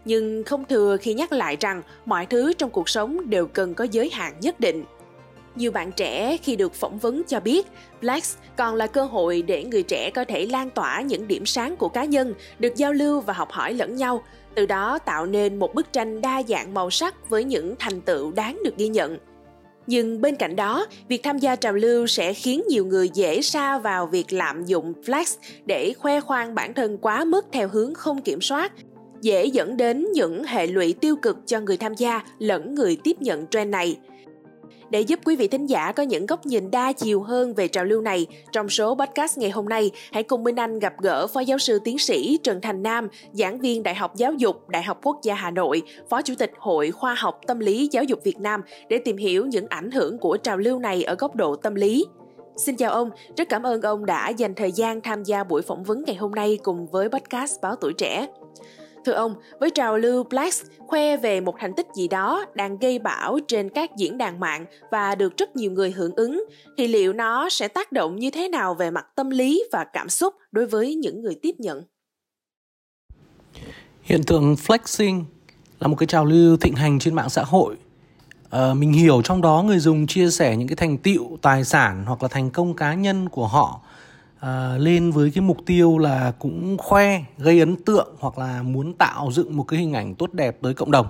Nhưng 0.05 0.43
không 0.43 0.65
thừa 0.65 0.97
khi 0.97 1.13
nhắc 1.13 1.31
lại 1.31 1.57
rằng 1.59 1.81
mọi 2.05 2.25
thứ 2.25 2.53
trong 2.53 2.69
cuộc 2.69 2.89
sống 2.89 3.29
đều 3.29 3.47
cần 3.47 3.73
có 3.73 3.83
giới 3.83 4.09
hạn 4.09 4.33
nhất 4.41 4.59
định 4.59 4.83
nhiều 5.55 5.71
bạn 5.71 5.91
trẻ 5.91 6.37
khi 6.43 6.55
được 6.55 6.73
phỏng 6.73 6.97
vấn 6.97 7.23
cho 7.27 7.39
biết 7.39 7.67
Flex 8.01 8.35
còn 8.55 8.75
là 8.75 8.87
cơ 8.87 9.05
hội 9.05 9.41
để 9.41 9.63
người 9.63 9.83
trẻ 9.83 10.09
có 10.09 10.25
thể 10.25 10.45
lan 10.45 10.69
tỏa 10.69 11.01
những 11.01 11.27
điểm 11.27 11.45
sáng 11.45 11.75
của 11.75 11.89
cá 11.89 12.05
nhân, 12.05 12.33
được 12.59 12.75
giao 12.75 12.93
lưu 12.93 13.21
và 13.21 13.33
học 13.33 13.51
hỏi 13.51 13.73
lẫn 13.73 13.95
nhau, 13.95 14.23
từ 14.55 14.65
đó 14.65 14.99
tạo 14.99 15.25
nên 15.25 15.59
một 15.59 15.73
bức 15.73 15.93
tranh 15.93 16.21
đa 16.21 16.43
dạng 16.47 16.73
màu 16.73 16.89
sắc 16.89 17.29
với 17.29 17.43
những 17.43 17.75
thành 17.79 18.01
tựu 18.01 18.31
đáng 18.31 18.59
được 18.63 18.77
ghi 18.77 18.87
nhận. 18.87 19.17
Nhưng 19.87 20.21
bên 20.21 20.35
cạnh 20.35 20.55
đó, 20.55 20.85
việc 21.07 21.23
tham 21.23 21.37
gia 21.37 21.55
trào 21.55 21.73
lưu 21.73 22.07
sẽ 22.07 22.33
khiến 22.33 22.63
nhiều 22.69 22.85
người 22.85 23.09
dễ 23.13 23.41
sa 23.41 23.77
vào 23.77 24.07
việc 24.07 24.33
lạm 24.33 24.65
dụng 24.65 24.93
flex 25.05 25.37
để 25.65 25.93
khoe 25.97 26.19
khoang 26.19 26.55
bản 26.55 26.73
thân 26.73 26.97
quá 26.97 27.25
mức 27.25 27.45
theo 27.51 27.67
hướng 27.67 27.93
không 27.93 28.21
kiểm 28.21 28.41
soát, 28.41 28.71
dễ 29.21 29.45
dẫn 29.45 29.77
đến 29.77 30.07
những 30.13 30.43
hệ 30.43 30.67
lụy 30.67 30.93
tiêu 30.93 31.15
cực 31.15 31.37
cho 31.45 31.59
người 31.59 31.77
tham 31.77 31.93
gia 31.95 32.21
lẫn 32.39 32.75
người 32.75 32.97
tiếp 33.03 33.21
nhận 33.21 33.47
trend 33.47 33.71
này– 33.71 33.97
để 34.93 35.01
giúp 35.01 35.19
quý 35.25 35.35
vị 35.35 35.47
thính 35.47 35.65
giả 35.65 35.91
có 35.91 36.03
những 36.03 36.25
góc 36.25 36.45
nhìn 36.45 36.71
đa 36.71 36.93
chiều 36.93 37.21
hơn 37.21 37.53
về 37.53 37.67
trào 37.67 37.85
lưu 37.85 38.01
này, 38.01 38.27
trong 38.51 38.69
số 38.69 38.95
podcast 38.95 39.37
ngày 39.37 39.49
hôm 39.49 39.69
nay, 39.69 39.91
hãy 40.11 40.23
cùng 40.23 40.43
Minh 40.43 40.55
Anh 40.55 40.79
gặp 40.79 40.93
gỡ 41.01 41.27
Phó 41.27 41.39
Giáo 41.39 41.57
sư 41.57 41.79
Tiến 41.83 41.99
sĩ 41.99 42.39
Trần 42.43 42.61
Thành 42.61 42.83
Nam, 42.83 43.07
giảng 43.31 43.59
viên 43.59 43.83
Đại 43.83 43.95
học 43.95 44.15
Giáo 44.15 44.33
dục, 44.33 44.69
Đại 44.69 44.83
học 44.83 44.99
Quốc 45.03 45.19
gia 45.23 45.35
Hà 45.35 45.51
Nội, 45.51 45.81
Phó 46.09 46.21
Chủ 46.21 46.33
tịch 46.39 46.51
Hội 46.57 46.91
Khoa 46.91 47.13
học 47.13 47.39
Tâm 47.47 47.59
lý 47.59 47.89
Giáo 47.91 48.03
dục 48.03 48.19
Việt 48.23 48.39
Nam 48.39 48.61
để 48.89 48.97
tìm 49.05 49.17
hiểu 49.17 49.45
những 49.45 49.67
ảnh 49.69 49.91
hưởng 49.91 50.17
của 50.17 50.37
trào 50.37 50.57
lưu 50.57 50.79
này 50.79 51.03
ở 51.03 51.15
góc 51.15 51.35
độ 51.35 51.55
tâm 51.55 51.75
lý. 51.75 52.05
Xin 52.57 52.75
chào 52.75 52.91
ông, 52.91 53.09
rất 53.37 53.49
cảm 53.49 53.63
ơn 53.63 53.81
ông 53.81 54.05
đã 54.05 54.29
dành 54.29 54.55
thời 54.55 54.71
gian 54.71 55.01
tham 55.01 55.23
gia 55.23 55.43
buổi 55.43 55.61
phỏng 55.61 55.83
vấn 55.83 56.03
ngày 56.07 56.15
hôm 56.15 56.31
nay 56.31 56.59
cùng 56.63 56.87
với 56.87 57.09
podcast 57.09 57.61
Báo 57.61 57.75
Tuổi 57.75 57.93
Trẻ. 57.93 58.27
Thưa 59.05 59.13
ông, 59.13 59.35
với 59.59 59.69
trào 59.69 59.97
lưu 59.97 60.23
Black 60.23 60.55
khoe 60.77 61.17
về 61.17 61.41
một 61.41 61.55
thành 61.59 61.73
tích 61.73 61.87
gì 61.95 62.07
đó 62.07 62.45
đang 62.55 62.77
gây 62.77 62.99
bão 62.99 63.39
trên 63.47 63.69
các 63.69 63.91
diễn 63.97 64.17
đàn 64.17 64.39
mạng 64.39 64.65
và 64.91 65.15
được 65.15 65.37
rất 65.37 65.55
nhiều 65.55 65.71
người 65.71 65.91
hưởng 65.91 66.15
ứng, 66.15 66.45
thì 66.77 66.87
liệu 66.87 67.13
nó 67.13 67.49
sẽ 67.49 67.67
tác 67.67 67.91
động 67.91 68.15
như 68.15 68.29
thế 68.31 68.49
nào 68.49 68.73
về 68.73 68.91
mặt 68.91 69.05
tâm 69.15 69.29
lý 69.29 69.63
và 69.71 69.85
cảm 69.93 70.09
xúc 70.09 70.33
đối 70.51 70.65
với 70.65 70.95
những 70.95 71.21
người 71.21 71.35
tiếp 71.41 71.55
nhận? 71.57 71.83
Hiện 74.01 74.23
tượng 74.23 74.55
flexing 74.55 75.23
là 75.79 75.87
một 75.87 75.95
cái 75.99 76.07
trào 76.07 76.25
lưu 76.25 76.57
thịnh 76.57 76.75
hành 76.75 76.99
trên 76.99 77.15
mạng 77.15 77.29
xã 77.29 77.43
hội. 77.43 77.75
À, 78.49 78.73
mình 78.73 78.93
hiểu 78.93 79.21
trong 79.21 79.41
đó 79.41 79.63
người 79.67 79.79
dùng 79.79 80.07
chia 80.07 80.29
sẻ 80.29 80.55
những 80.57 80.67
cái 80.67 80.75
thành 80.75 80.97
tựu, 80.97 81.37
tài 81.41 81.63
sản 81.63 82.03
hoặc 82.07 82.23
là 82.23 82.27
thành 82.27 82.49
công 82.49 82.75
cá 82.75 82.93
nhân 82.93 83.29
của 83.29 83.47
họ 83.47 83.81
uh, 84.43 84.81
lên 84.81 85.11
với 85.11 85.31
cái 85.31 85.41
mục 85.41 85.57
tiêu 85.65 85.97
là 85.97 86.33
cũng 86.39 86.77
khoe 86.77 87.21
gây 87.37 87.59
ấn 87.59 87.75
tượng 87.75 88.15
hoặc 88.19 88.37
là 88.37 88.63
muốn 88.63 88.93
tạo 88.93 89.31
dựng 89.31 89.57
một 89.57 89.63
cái 89.63 89.79
hình 89.79 89.93
ảnh 89.93 90.15
tốt 90.15 90.33
đẹp 90.33 90.57
tới 90.61 90.73
cộng 90.73 90.91
đồng. 90.91 91.07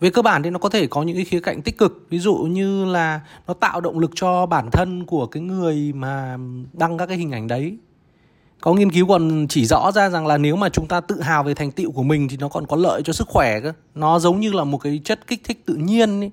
Về 0.00 0.10
cơ 0.10 0.22
bản 0.22 0.42
thì 0.42 0.50
nó 0.50 0.58
có 0.58 0.68
thể 0.68 0.86
có 0.86 1.02
những 1.02 1.16
cái 1.16 1.24
khía 1.24 1.40
cạnh 1.40 1.62
tích 1.62 1.78
cực 1.78 2.06
ví 2.10 2.18
dụ 2.18 2.34
như 2.34 2.84
là 2.84 3.20
nó 3.46 3.54
tạo 3.54 3.80
động 3.80 3.98
lực 3.98 4.10
cho 4.14 4.46
bản 4.46 4.70
thân 4.70 5.04
của 5.04 5.26
cái 5.26 5.42
người 5.42 5.92
mà 5.92 6.38
đăng 6.72 6.98
các 6.98 7.06
cái 7.06 7.16
hình 7.16 7.30
ảnh 7.30 7.48
đấy. 7.48 7.76
Có 8.60 8.74
nghiên 8.74 8.92
cứu 8.92 9.06
còn 9.06 9.46
chỉ 9.48 9.66
rõ 9.66 9.92
ra 9.92 10.10
rằng 10.10 10.26
là 10.26 10.38
nếu 10.38 10.56
mà 10.56 10.68
chúng 10.68 10.86
ta 10.88 11.00
tự 11.00 11.20
hào 11.20 11.44
về 11.44 11.54
thành 11.54 11.70
tựu 11.70 11.90
của 11.92 12.02
mình 12.02 12.28
thì 12.28 12.36
nó 12.36 12.48
còn 12.48 12.66
có 12.66 12.76
lợi 12.76 13.02
cho 13.04 13.12
sức 13.12 13.28
khỏe 13.28 13.60
cơ. 13.60 13.72
Nó 13.94 14.18
giống 14.18 14.40
như 14.40 14.52
là 14.52 14.64
một 14.64 14.78
cái 14.78 15.00
chất 15.04 15.26
kích 15.26 15.40
thích 15.44 15.62
tự 15.66 15.74
nhiên 15.74 16.20
ấy. 16.20 16.30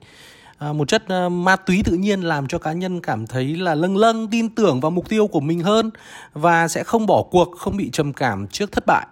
À, 0.59 0.73
một 0.73 0.87
chất 0.87 1.07
à, 1.07 1.29
ma 1.29 1.55
túy 1.55 1.81
tự 1.85 1.93
nhiên 1.93 2.21
làm 2.21 2.47
cho 2.47 2.57
cá 2.57 2.73
nhân 2.73 3.01
cảm 3.01 3.27
thấy 3.27 3.55
là 3.55 3.75
lâng 3.75 3.97
lâng 3.97 4.27
tin 4.27 4.49
tưởng 4.49 4.79
vào 4.79 4.91
mục 4.91 5.09
tiêu 5.09 5.27
của 5.27 5.39
mình 5.39 5.59
hơn 5.59 5.91
và 6.33 6.67
sẽ 6.67 6.83
không 6.83 7.05
bỏ 7.05 7.23
cuộc 7.31 7.57
không 7.57 7.77
bị 7.77 7.89
trầm 7.93 8.13
cảm 8.13 8.47
trước 8.47 8.71
thất 8.71 8.83
bại. 8.87 9.07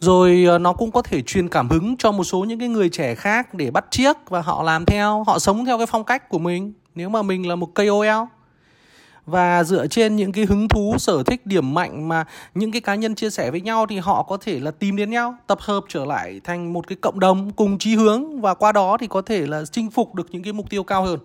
Rồi 0.00 0.46
à, 0.50 0.58
nó 0.58 0.72
cũng 0.72 0.90
có 0.90 1.02
thể 1.02 1.22
truyền 1.22 1.48
cảm 1.48 1.68
hứng 1.68 1.96
cho 1.96 2.12
một 2.12 2.24
số 2.24 2.44
những 2.44 2.58
cái 2.58 2.68
người 2.68 2.88
trẻ 2.88 3.14
khác 3.14 3.54
để 3.54 3.70
bắt 3.70 3.84
chiếc 3.90 4.16
và 4.28 4.40
họ 4.42 4.62
làm 4.62 4.84
theo 4.84 5.24
họ 5.26 5.38
sống 5.38 5.64
theo 5.64 5.78
cái 5.78 5.86
phong 5.86 6.04
cách 6.04 6.28
của 6.28 6.38
mình. 6.38 6.72
Nếu 6.94 7.08
mà 7.08 7.22
mình 7.22 7.48
là 7.48 7.56
một 7.56 7.74
KOL 7.74 8.08
và 9.26 9.64
dựa 9.64 9.86
trên 9.86 10.16
những 10.16 10.32
cái 10.32 10.44
hứng 10.44 10.68
thú 10.68 10.94
sở 10.98 11.22
thích 11.22 11.46
điểm 11.46 11.74
mạnh 11.74 12.08
mà 12.08 12.24
những 12.54 12.72
cái 12.72 12.80
cá 12.80 12.94
nhân 12.94 13.14
chia 13.14 13.30
sẻ 13.30 13.50
với 13.50 13.60
nhau 13.60 13.86
thì 13.86 13.98
họ 13.98 14.22
có 14.22 14.36
thể 14.36 14.60
là 14.60 14.70
tìm 14.70 14.96
đến 14.96 15.10
nhau 15.10 15.36
tập 15.46 15.58
hợp 15.60 15.84
trở 15.88 16.04
lại 16.04 16.40
thành 16.44 16.72
một 16.72 16.86
cái 16.86 16.96
cộng 17.00 17.20
đồng 17.20 17.50
cùng 17.50 17.78
chí 17.78 17.94
hướng 17.94 18.40
và 18.40 18.54
qua 18.54 18.72
đó 18.72 18.96
thì 19.00 19.06
có 19.06 19.22
thể 19.22 19.46
là 19.46 19.64
chinh 19.72 19.90
phục 19.90 20.14
được 20.14 20.26
những 20.30 20.42
cái 20.42 20.52
mục 20.52 20.70
tiêu 20.70 20.82
cao 20.82 21.04
hơn. 21.04 21.18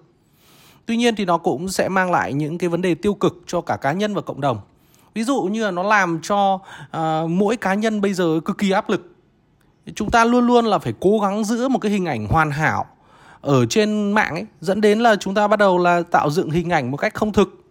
Tuy 0.85 0.97
nhiên 0.97 1.15
thì 1.15 1.25
nó 1.25 1.37
cũng 1.37 1.69
sẽ 1.69 1.89
mang 1.89 2.11
lại 2.11 2.33
những 2.33 2.57
cái 2.57 2.69
vấn 2.69 2.81
đề 2.81 2.95
tiêu 2.95 3.13
cực 3.13 3.43
cho 3.47 3.61
cả 3.61 3.75
cá 3.75 3.91
nhân 3.91 4.13
và 4.13 4.21
cộng 4.21 4.41
đồng. 4.41 4.59
Ví 5.13 5.23
dụ 5.23 5.41
như 5.41 5.65
là 5.65 5.71
nó 5.71 5.83
làm 5.83 6.19
cho 6.23 6.53
uh, 6.97 7.29
mỗi 7.29 7.57
cá 7.57 7.73
nhân 7.73 8.01
bây 8.01 8.13
giờ 8.13 8.39
cực 8.45 8.57
kỳ 8.57 8.71
áp 8.71 8.89
lực. 8.89 9.15
Chúng 9.95 10.11
ta 10.11 10.25
luôn 10.25 10.47
luôn 10.47 10.65
là 10.65 10.79
phải 10.79 10.93
cố 10.99 11.19
gắng 11.19 11.43
giữ 11.43 11.67
một 11.67 11.79
cái 11.79 11.91
hình 11.91 12.05
ảnh 12.05 12.27
hoàn 12.27 12.51
hảo 12.51 12.85
ở 13.41 13.65
trên 13.65 14.11
mạng 14.11 14.33
ấy 14.33 14.45
dẫn 14.61 14.81
đến 14.81 14.99
là 14.99 15.15
chúng 15.15 15.33
ta 15.33 15.47
bắt 15.47 15.59
đầu 15.59 15.77
là 15.77 16.03
tạo 16.11 16.29
dựng 16.29 16.51
hình 16.51 16.69
ảnh 16.69 16.91
một 16.91 16.97
cách 16.97 17.13
không 17.13 17.33
thực 17.33 17.68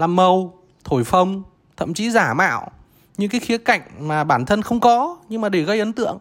làm 0.00 0.16
màu 0.16 0.58
thổi 0.84 1.04
phồng 1.04 1.42
thậm 1.76 1.94
chí 1.94 2.10
giả 2.10 2.34
mạo. 2.34 2.70
Những 3.16 3.30
cái 3.30 3.40
khía 3.40 3.58
cạnh 3.58 3.80
mà 3.98 4.24
bản 4.24 4.46
thân 4.46 4.62
không 4.62 4.80
có, 4.80 5.16
nhưng 5.28 5.40
mà 5.40 5.48
để 5.48 5.62
gây 5.62 5.78
ấn 5.78 5.92
tượng. 5.92 6.18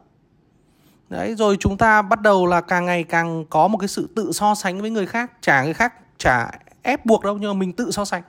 Đấy, 1.10 1.36
rồi 1.36 1.58
chúng 1.60 1.78
ta 1.78 2.02
bắt 2.02 2.22
đầu 2.22 2.46
là 2.46 2.62
càng 2.62 2.86
ngày 2.86 3.04
càng 3.04 3.46
có 3.50 3.68
một 3.68 3.78
cái 3.78 3.88
sự 3.88 4.10
tự 4.16 4.32
so 4.32 4.56
sánh 4.56 4.82
với 4.82 4.90
người 4.90 5.06
khác. 5.06 5.32
Chả 5.42 5.64
người 5.64 5.74
khác, 5.74 5.94
chả 6.18 6.52
ép 6.82 7.06
buộc 7.06 7.24
đâu, 7.24 7.38
nhưng 7.38 7.50
mà 7.50 7.60
mình 7.60 7.74
tự 7.74 7.92
so 7.92 8.06
sánh. 8.06 8.22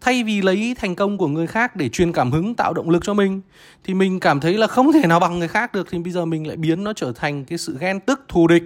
Thay 0.00 0.24
vì 0.24 0.42
lấy 0.42 0.76
thành 0.78 0.94
công 0.94 1.18
của 1.18 1.28
người 1.28 1.46
khác 1.46 1.76
để 1.76 1.88
truyền 1.88 2.12
cảm 2.12 2.32
hứng, 2.32 2.54
tạo 2.54 2.72
động 2.72 2.90
lực 2.90 3.04
cho 3.04 3.14
mình, 3.14 3.40
thì 3.84 3.94
mình 3.94 4.20
cảm 4.20 4.40
thấy 4.40 4.54
là 4.54 4.66
không 4.66 4.92
thể 4.92 5.06
nào 5.06 5.20
bằng 5.20 5.38
người 5.38 5.48
khác 5.48 5.72
được, 5.72 5.88
thì 5.90 5.98
bây 5.98 6.12
giờ 6.12 6.24
mình 6.24 6.46
lại 6.46 6.56
biến 6.56 6.84
nó 6.84 6.92
trở 6.92 7.12
thành 7.12 7.44
cái 7.44 7.58
sự 7.58 7.76
ghen 7.80 8.00
tức, 8.00 8.24
thù 8.28 8.46
địch 8.46 8.62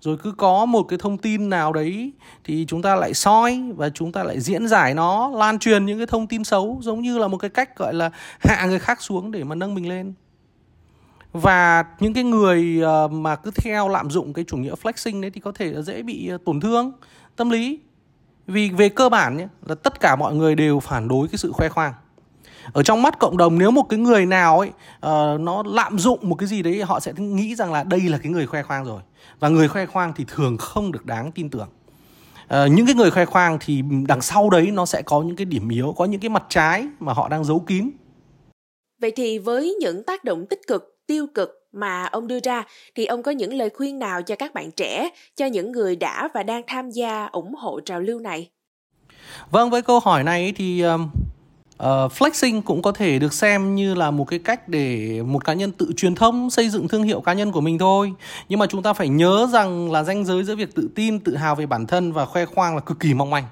rồi 0.00 0.16
cứ 0.16 0.32
có 0.32 0.64
một 0.64 0.82
cái 0.82 0.98
thông 0.98 1.18
tin 1.18 1.50
nào 1.50 1.72
đấy 1.72 2.12
thì 2.44 2.64
chúng 2.68 2.82
ta 2.82 2.96
lại 2.96 3.14
soi 3.14 3.62
và 3.76 3.88
chúng 3.88 4.12
ta 4.12 4.24
lại 4.24 4.40
diễn 4.40 4.68
giải 4.68 4.94
nó, 4.94 5.30
lan 5.34 5.58
truyền 5.58 5.86
những 5.86 5.98
cái 5.98 6.06
thông 6.06 6.26
tin 6.26 6.44
xấu 6.44 6.78
giống 6.82 7.00
như 7.00 7.18
là 7.18 7.28
một 7.28 7.36
cái 7.36 7.50
cách 7.50 7.76
gọi 7.76 7.94
là 7.94 8.10
hạ 8.38 8.66
người 8.66 8.78
khác 8.78 9.02
xuống 9.02 9.30
để 9.30 9.44
mà 9.44 9.54
nâng 9.54 9.74
mình 9.74 9.88
lên. 9.88 10.14
Và 11.32 11.84
những 12.00 12.14
cái 12.14 12.24
người 12.24 12.80
ờ, 12.82 13.08
mà 13.08 13.36
cứ 13.36 13.50
theo 13.50 13.88
lạm 13.88 14.10
dụng 14.10 14.32
cái 14.32 14.44
chủ 14.48 14.56
nghĩa 14.56 14.74
flexing 14.82 15.20
đấy 15.20 15.30
thì 15.30 15.40
có 15.40 15.52
thể 15.52 15.72
là 15.72 15.82
dễ 15.82 16.02
bị 16.02 16.28
ờ, 16.28 16.38
tổn 16.44 16.60
thương 16.60 16.92
tâm 17.36 17.50
lý. 17.50 17.80
Vì 18.46 18.70
về 18.70 18.88
cơ 18.88 19.08
bản 19.08 19.36
nhé, 19.36 19.46
là 19.66 19.74
tất 19.74 20.00
cả 20.00 20.16
mọi 20.16 20.34
người 20.34 20.54
đều 20.54 20.80
phản 20.80 21.08
đối 21.08 21.28
cái 21.28 21.38
sự 21.38 21.52
khoe 21.52 21.68
khoang 21.68 21.92
ở 22.72 22.82
trong 22.82 23.02
mắt 23.02 23.18
cộng 23.18 23.36
đồng 23.36 23.58
nếu 23.58 23.70
một 23.70 23.82
cái 23.88 23.98
người 23.98 24.26
nào 24.26 24.58
ấy 24.58 24.68
uh, 24.68 25.40
nó 25.40 25.62
lạm 25.66 25.98
dụng 25.98 26.18
một 26.22 26.34
cái 26.34 26.48
gì 26.48 26.62
đấy 26.62 26.82
họ 26.82 27.00
sẽ 27.00 27.12
nghĩ 27.16 27.54
rằng 27.54 27.72
là 27.72 27.84
đây 27.84 28.00
là 28.00 28.18
cái 28.18 28.32
người 28.32 28.46
khoe 28.46 28.62
khoang 28.62 28.84
rồi. 28.84 29.00
Và 29.40 29.48
người 29.48 29.68
khoe 29.68 29.86
khoang 29.86 30.12
thì 30.16 30.24
thường 30.28 30.56
không 30.56 30.92
được 30.92 31.06
đáng 31.06 31.32
tin 31.32 31.50
tưởng. 31.50 31.68
Uh, 32.44 32.70
những 32.70 32.86
cái 32.86 32.94
người 32.94 33.10
khoe 33.10 33.24
khoang 33.24 33.58
thì 33.60 33.82
đằng 34.08 34.20
sau 34.20 34.50
đấy 34.50 34.70
nó 34.70 34.86
sẽ 34.86 35.02
có 35.02 35.22
những 35.22 35.36
cái 35.36 35.44
điểm 35.44 35.68
yếu 35.68 35.94
có 35.96 36.04
những 36.04 36.20
cái 36.20 36.28
mặt 36.28 36.44
trái 36.48 36.86
mà 36.98 37.12
họ 37.12 37.28
đang 37.28 37.44
giấu 37.44 37.60
kín. 37.60 37.90
Vậy 39.00 39.12
thì 39.16 39.38
với 39.38 39.76
những 39.80 40.04
tác 40.04 40.24
động 40.24 40.46
tích 40.46 40.60
cực 40.66 40.96
tiêu 41.06 41.26
cực 41.34 41.50
mà 41.72 42.04
ông 42.04 42.26
đưa 42.26 42.40
ra 42.40 42.64
thì 42.94 43.06
ông 43.06 43.22
có 43.22 43.30
những 43.30 43.54
lời 43.54 43.70
khuyên 43.76 43.98
nào 43.98 44.22
cho 44.22 44.36
các 44.36 44.54
bạn 44.54 44.70
trẻ 44.70 45.10
cho 45.36 45.46
những 45.46 45.72
người 45.72 45.96
đã 45.96 46.28
và 46.34 46.42
đang 46.42 46.62
tham 46.66 46.90
gia 46.90 47.26
ủng 47.26 47.54
hộ 47.54 47.80
trào 47.80 48.00
lưu 48.00 48.18
này? 48.20 48.50
Vâng 49.50 49.70
với 49.70 49.82
câu 49.82 50.00
hỏi 50.00 50.24
này 50.24 50.52
thì 50.56 50.84
Uh, 51.82 52.12
flexing 52.12 52.62
cũng 52.62 52.82
có 52.82 52.92
thể 52.92 53.18
được 53.18 53.32
xem 53.32 53.74
như 53.74 53.94
là 53.94 54.10
một 54.10 54.24
cái 54.24 54.38
cách 54.38 54.68
để 54.68 55.22
một 55.22 55.44
cá 55.44 55.52
nhân 55.52 55.72
tự 55.72 55.92
truyền 55.96 56.14
thông 56.14 56.50
xây 56.50 56.68
dựng 56.68 56.88
thương 56.88 57.02
hiệu 57.02 57.20
cá 57.20 57.32
nhân 57.32 57.52
của 57.52 57.60
mình 57.60 57.78
thôi. 57.78 58.12
Nhưng 58.48 58.58
mà 58.58 58.66
chúng 58.66 58.82
ta 58.82 58.92
phải 58.92 59.08
nhớ 59.08 59.48
rằng 59.52 59.92
là 59.92 60.02
ranh 60.02 60.24
giới 60.24 60.44
giữa 60.44 60.56
việc 60.56 60.74
tự 60.74 60.88
tin 60.94 61.20
tự 61.20 61.36
hào 61.36 61.54
về 61.54 61.66
bản 61.66 61.86
thân 61.86 62.12
và 62.12 62.24
khoe 62.24 62.44
khoang 62.44 62.74
là 62.74 62.80
cực 62.80 63.00
kỳ 63.00 63.14
mong 63.14 63.30
manh. 63.30 63.44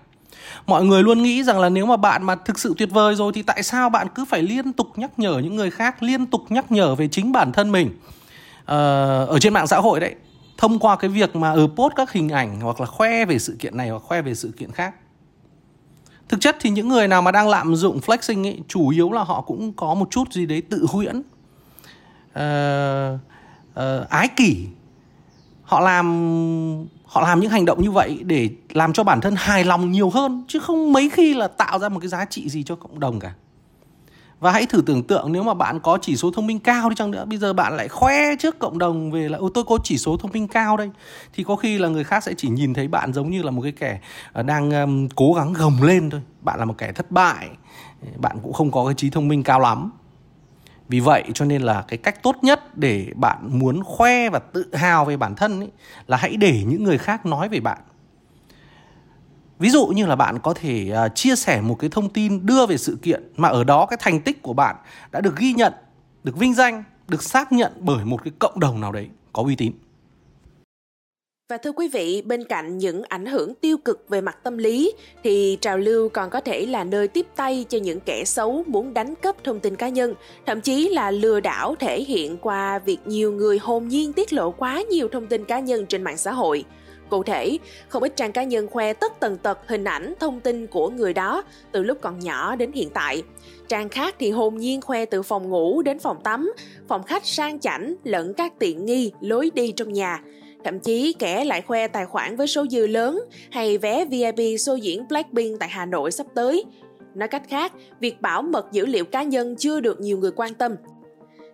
Mọi 0.67 0.85
người 0.85 1.03
luôn 1.03 1.23
nghĩ 1.23 1.43
rằng 1.43 1.61
là 1.61 1.69
nếu 1.69 1.87
mà 1.87 1.97
bạn 1.97 2.25
mà 2.25 2.35
thực 2.35 2.59
sự 2.59 2.75
tuyệt 2.79 2.91
vời 2.91 3.15
rồi 3.15 3.33
thì 3.35 3.43
tại 3.43 3.63
sao 3.63 3.91
bạn 3.91 4.07
cứ 4.15 4.25
phải 4.25 4.43
liên 4.43 4.73
tục 4.73 4.89
nhắc 4.97 5.19
nhở 5.19 5.39
những 5.39 5.57
người 5.57 5.71
khác 5.71 6.03
liên 6.03 6.27
tục 6.27 6.43
nhắc 6.49 6.73
nhở 6.73 6.95
về 6.95 7.09
chính 7.09 7.33
bản 7.33 7.53
thân 7.53 7.73
mình? 7.73 7.87
Uh, 7.87 8.69
ở 9.29 9.39
trên 9.41 9.53
mạng 9.53 9.67
xã 9.67 9.81
hội 9.81 10.01
đấy 10.01 10.15
thông 10.59 10.79
qua 10.79 10.97
cái 10.97 11.11
việc 11.11 11.37
mà 11.37 11.53
ở 11.53 11.69
post 11.77 11.95
các 11.97 12.13
hình 12.13 12.29
ảnh 12.29 12.61
hoặc 12.61 12.81
là 12.81 12.87
khoe 12.87 13.25
về 13.25 13.39
sự 13.39 13.57
kiện 13.59 13.77
này 13.77 13.89
hoặc 13.89 14.03
khoe 14.03 14.23
về 14.23 14.35
sự 14.35 14.53
kiện 14.59 14.73
khác 14.73 14.95
thực 16.33 16.41
chất 16.41 16.57
thì 16.61 16.71
những 16.71 16.89
người 16.89 17.09
nào 17.09 17.23
mà 17.23 17.31
đang 17.31 17.49
lạm 17.49 17.75
dụng 17.75 18.01
flexing 18.07 18.45
ấy 18.45 18.59
chủ 18.69 18.89
yếu 18.89 19.13
là 19.13 19.25
họ 19.25 19.41
cũng 19.41 19.73
có 19.73 19.95
một 19.95 20.11
chút 20.11 20.33
gì 20.33 20.47
đấy 20.47 20.63
tự 20.71 20.87
huyễn. 20.89 21.19
Uh, 21.19 21.23
uh, 23.81 24.09
ái 24.09 24.29
kỷ. 24.37 24.67
Họ 25.63 25.81
làm 25.81 26.87
họ 27.07 27.21
làm 27.21 27.41
những 27.41 27.51
hành 27.51 27.65
động 27.65 27.83
như 27.83 27.91
vậy 27.91 28.21
để 28.25 28.49
làm 28.69 28.93
cho 28.93 29.05
bản 29.05 29.21
thân 29.21 29.35
hài 29.37 29.65
lòng 29.65 29.93
nhiều 29.93 30.11
hơn 30.11 30.45
chứ 30.49 30.59
không 30.59 30.93
mấy 30.93 31.11
khi 31.11 31.35
là 31.35 31.49
tạo 31.49 31.79
ra 31.79 31.89
một 31.89 32.01
cái 32.01 32.09
giá 32.09 32.25
trị 32.25 32.49
gì 32.49 32.63
cho 32.63 32.77
cộng 32.77 33.01
đồng 33.01 33.21
cả 33.21 33.35
và 34.43 34.53
hãy 34.53 34.67
thử 34.67 34.83
tưởng 34.87 35.03
tượng 35.03 35.33
nếu 35.33 35.43
mà 35.43 35.55
bạn 35.55 35.81
có 35.81 35.99
chỉ 36.03 36.17
số 36.17 36.31
thông 36.31 36.47
minh 36.47 36.59
cao 36.59 36.89
đi 36.89 36.95
chăng 36.97 37.11
nữa 37.11 37.25
bây 37.25 37.39
giờ 37.39 37.53
bạn 37.53 37.77
lại 37.77 37.89
khoe 37.89 38.37
trước 38.37 38.59
cộng 38.59 38.79
đồng 38.79 39.11
về 39.11 39.29
là 39.29 39.39
ô 39.39 39.49
tôi 39.55 39.65
có 39.65 39.79
chỉ 39.85 39.99
số 39.99 40.17
thông 40.17 40.31
minh 40.33 40.49
cao 40.49 40.77
đây. 40.77 40.91
Thì 41.35 41.45
có 41.45 41.57
khi 41.57 41.79
là 41.79 41.89
người 41.89 42.05
khác 42.05 42.25
sẽ 42.25 42.35
chỉ 42.37 42.49
nhìn 42.49 42.75
thấy 42.75 42.89
bạn 42.89 43.13
giống 43.13 43.31
như 43.31 43.43
là 43.43 43.51
một 43.51 43.63
cái 43.63 43.73
kẻ 43.73 44.01
ờ, 44.33 44.43
đang 44.43 44.71
um, 44.71 45.09
cố 45.09 45.35
gắng 45.35 45.53
gồng 45.53 45.83
lên 45.83 46.11
thôi. 46.11 46.21
Bạn 46.41 46.59
là 46.59 46.65
một 46.65 46.75
kẻ 46.79 46.93
thất 46.93 47.11
bại 47.11 47.49
bạn 48.17 48.39
cũng 48.43 48.53
không 48.53 48.71
có 48.71 48.85
cái 48.85 48.95
trí 48.95 49.11
thông 49.11 49.29
minh 49.29 49.43
cao 49.43 49.61
lắm. 49.61 49.91
Vì 50.89 51.01
vậy 51.01 51.25
cho 51.35 51.45
nên 51.45 51.63
là 51.63 51.85
cái 51.89 51.97
cách 51.97 52.23
tốt 52.23 52.37
nhất 52.43 52.79
để 52.79 53.07
bạn 53.15 53.39
muốn 53.59 53.83
khoe 53.85 54.31
và 54.31 54.39
tự 54.39 54.75
hào 54.75 55.05
về 55.05 55.17
bản 55.17 55.35
thân 55.35 55.61
ấy, 55.61 55.71
là 56.07 56.17
hãy 56.17 56.37
để 56.37 56.63
những 56.67 56.85
người 56.85 56.99
khác 56.99 57.27
nói 57.27 57.49
về 57.49 57.61
bạn 57.61 57.79
ví 59.63 59.71
dụ 59.71 59.87
như 59.87 60.07
là 60.07 60.17
bạn 60.17 60.39
có 60.43 60.55
thể 60.55 60.93
uh, 61.07 61.15
chia 61.15 61.37
sẻ 61.37 61.61
một 61.61 61.77
cái 61.79 61.91
thông 61.91 62.09
tin 62.09 62.47
đưa 62.47 62.67
về 62.67 62.77
sự 62.77 62.99
kiện 63.03 63.33
mà 63.37 63.49
ở 63.49 63.65
đó 63.65 63.87
cái 63.87 63.97
thành 64.01 64.21
tích 64.21 64.43
của 64.43 64.53
bạn 64.53 64.77
đã 65.13 65.21
được 65.21 65.37
ghi 65.37 65.53
nhận 65.53 65.73
được 66.25 66.37
vinh 66.37 66.55
danh 66.55 66.85
được 67.09 67.23
xác 67.23 67.53
nhận 67.53 67.73
bởi 67.81 68.05
một 68.05 68.25
cái 68.25 68.33
cộng 68.39 68.61
đồng 68.61 68.81
nào 68.81 68.93
đấy 68.93 69.09
có 69.33 69.43
uy 69.43 69.57
tín 69.57 69.73
và 71.51 71.59
thưa 71.59 71.73
quý 71.73 71.89
vị, 71.89 72.23
bên 72.23 72.45
cạnh 72.45 72.79
những 72.79 73.03
ảnh 73.03 73.27
hưởng 73.27 73.55
tiêu 73.55 73.77
cực 73.79 74.09
về 74.09 74.21
mặt 74.21 74.39
tâm 74.43 74.59
lý 74.59 74.93
thì 75.25 75.59
trào 75.61 75.79
lưu 75.79 76.09
còn 76.09 76.31
có 76.31 76.41
thể 76.41 76.67
là 76.67 76.85
nơi 76.85 77.09
tiếp 77.09 77.27
tay 77.37 77.65
cho 77.69 77.79
những 77.79 78.01
kẻ 78.01 78.25
xấu 78.25 78.65
muốn 78.67 78.95
đánh 78.95 79.15
cắp 79.15 79.45
thông 79.45 79.61
tin 79.61 79.77
cá 79.77 79.89
nhân, 79.89 80.15
thậm 80.47 80.61
chí 80.61 80.89
là 80.89 81.11
lừa 81.11 81.41
đảo 81.41 81.75
thể 81.79 82.03
hiện 82.03 82.37
qua 82.37 82.79
việc 82.79 82.99
nhiều 83.07 83.33
người 83.33 83.59
hồn 83.59 83.89
nhiên 83.89 84.13
tiết 84.13 84.33
lộ 84.33 84.51
quá 84.51 84.83
nhiều 84.91 85.09
thông 85.13 85.27
tin 85.27 85.45
cá 85.45 85.61
nhân 85.61 85.87
trên 85.87 86.03
mạng 86.03 86.17
xã 86.17 86.33
hội. 86.33 86.65
Cụ 87.13 87.23
thể, 87.23 87.59
không 87.89 88.03
ít 88.03 88.17
trang 88.17 88.33
cá 88.33 88.45
nhân 88.45 88.69
khoe 88.69 88.93
tất 88.93 89.13
tần 89.21 89.39
tật 89.39 89.59
hình 89.67 89.85
ảnh, 89.85 90.15
thông 90.21 90.41
tin 90.41 90.67
của 90.67 90.91
người 90.91 91.13
đó 91.13 91.45
từ 91.73 91.83
lúc 91.83 91.99
còn 92.01 92.19
nhỏ 92.19 92.57
đến 92.57 92.73
hiện 92.73 92.91
tại. 92.91 93.23
Trang 93.69 93.89
khác 93.89 94.15
thì 94.19 94.31
hồn 94.31 94.57
nhiên 94.57 94.81
khoe 94.81 95.05
từ 95.05 95.23
phòng 95.23 95.49
ngủ 95.49 95.83
đến 95.83 95.99
phòng 95.99 96.23
tắm, 96.25 96.53
phòng 96.89 97.03
khách 97.03 97.27
sang 97.27 97.61
chảnh 97.61 97.95
lẫn 98.05 98.35
các 98.35 98.59
tiện 98.59 98.87
nghi, 98.87 99.13
lối 99.21 99.51
đi 99.55 99.73
trong 99.73 99.93
nhà. 99.93 100.23
Thậm 100.65 100.81
chí 100.81 101.15
kẻ 101.19 101.45
lại 101.45 101.63
khoe 101.63 101.89
tài 101.89 102.07
khoản 102.07 102.37
với 102.37 102.47
số 102.47 102.67
dư 102.71 102.87
lớn 102.87 103.25
hay 103.51 103.79
vé 103.79 104.05
VIP 104.05 104.37
show 104.37 104.77
diễn 104.77 105.09
Blackpink 105.09 105.61
tại 105.61 105.69
Hà 105.69 105.87
Nội 105.87 106.13
sắp 106.13 106.27
tới. 106.35 106.65
Nói 107.15 107.29
cách 107.29 107.43
khác, 107.49 107.73
việc 108.01 108.21
bảo 108.21 108.43
mật 108.43 108.73
dữ 108.73 108.87
liệu 108.87 109.05
cá 109.05 109.23
nhân 109.23 109.57
chưa 109.57 109.81
được 109.81 110.01
nhiều 110.01 110.19
người 110.19 110.31
quan 110.37 110.55
tâm. 110.55 110.77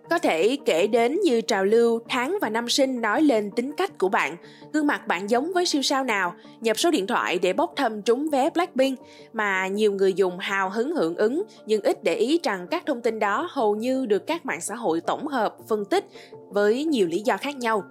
Có 0.09 0.19
thể 0.19 0.57
kể 0.65 0.87
đến 0.87 1.19
như 1.23 1.41
trào 1.41 1.65
lưu 1.65 1.99
tháng 2.09 2.37
và 2.41 2.49
năm 2.49 2.69
sinh 2.69 3.01
nói 3.01 3.21
lên 3.21 3.51
tính 3.51 3.71
cách 3.71 3.97
của 3.97 4.09
bạn, 4.09 4.35
gương 4.73 4.87
mặt 4.87 5.07
bạn 5.07 5.29
giống 5.29 5.51
với 5.53 5.65
siêu 5.65 5.81
sao 5.81 6.03
nào, 6.03 6.33
nhập 6.61 6.79
số 6.79 6.91
điện 6.91 7.07
thoại 7.07 7.39
để 7.39 7.53
bốc 7.53 7.73
thăm 7.75 8.01
trúng 8.01 8.29
vé 8.29 8.49
Blackpink 8.49 8.99
mà 9.33 9.67
nhiều 9.67 9.91
người 9.91 10.13
dùng 10.13 10.39
hào 10.39 10.69
hứng 10.69 10.95
hưởng 10.95 11.15
ứng 11.15 11.43
nhưng 11.65 11.81
ít 11.81 12.03
để 12.03 12.15
ý 12.15 12.39
rằng 12.43 12.67
các 12.71 12.83
thông 12.85 13.01
tin 13.01 13.19
đó 13.19 13.47
hầu 13.51 13.75
như 13.75 14.05
được 14.05 14.27
các 14.27 14.45
mạng 14.45 14.61
xã 14.61 14.75
hội 14.75 15.01
tổng 15.01 15.27
hợp, 15.27 15.55
phân 15.67 15.85
tích 15.85 16.05
với 16.49 16.85
nhiều 16.85 17.07
lý 17.07 17.19
do 17.19 17.37
khác 17.37 17.55
nhau. 17.57 17.83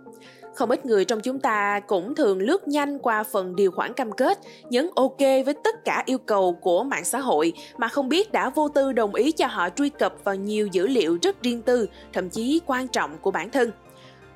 Không 0.59 0.71
ít 0.71 0.87
người 0.87 1.05
trong 1.05 1.21
chúng 1.21 1.41
ta 1.41 1.81
cũng 1.81 2.15
thường 2.15 2.38
lướt 2.38 2.69
nhanh 2.69 2.99
qua 2.99 3.23
phần 3.23 3.57
điều 3.57 3.71
khoản 3.71 3.93
cam 3.93 4.12
kết, 4.12 4.38
nhấn 4.71 4.88
OK 4.95 5.19
với 5.19 5.55
tất 5.65 5.85
cả 5.85 6.03
yêu 6.07 6.19
cầu 6.19 6.59
của 6.61 6.85
mạng 6.85 7.05
xã 7.05 7.19
hội 7.19 7.53
mà 7.77 7.88
không 7.88 8.09
biết 8.09 8.33
đã 8.33 8.50
vô 8.50 8.69
tư 8.69 8.93
đồng 8.93 9.15
ý 9.15 9.33
cho 9.33 9.47
họ 9.47 9.69
truy 9.71 9.88
cập 9.88 10.15
vào 10.25 10.35
nhiều 10.35 10.67
dữ 10.67 10.87
liệu 10.87 11.19
rất 11.23 11.43
riêng 11.43 11.62
tư, 11.62 11.88
thậm 12.12 12.31
chí 12.31 12.61
quan 12.67 12.88
trọng 12.88 13.19
của 13.19 13.31
bản 13.31 13.50
thân. 13.50 13.71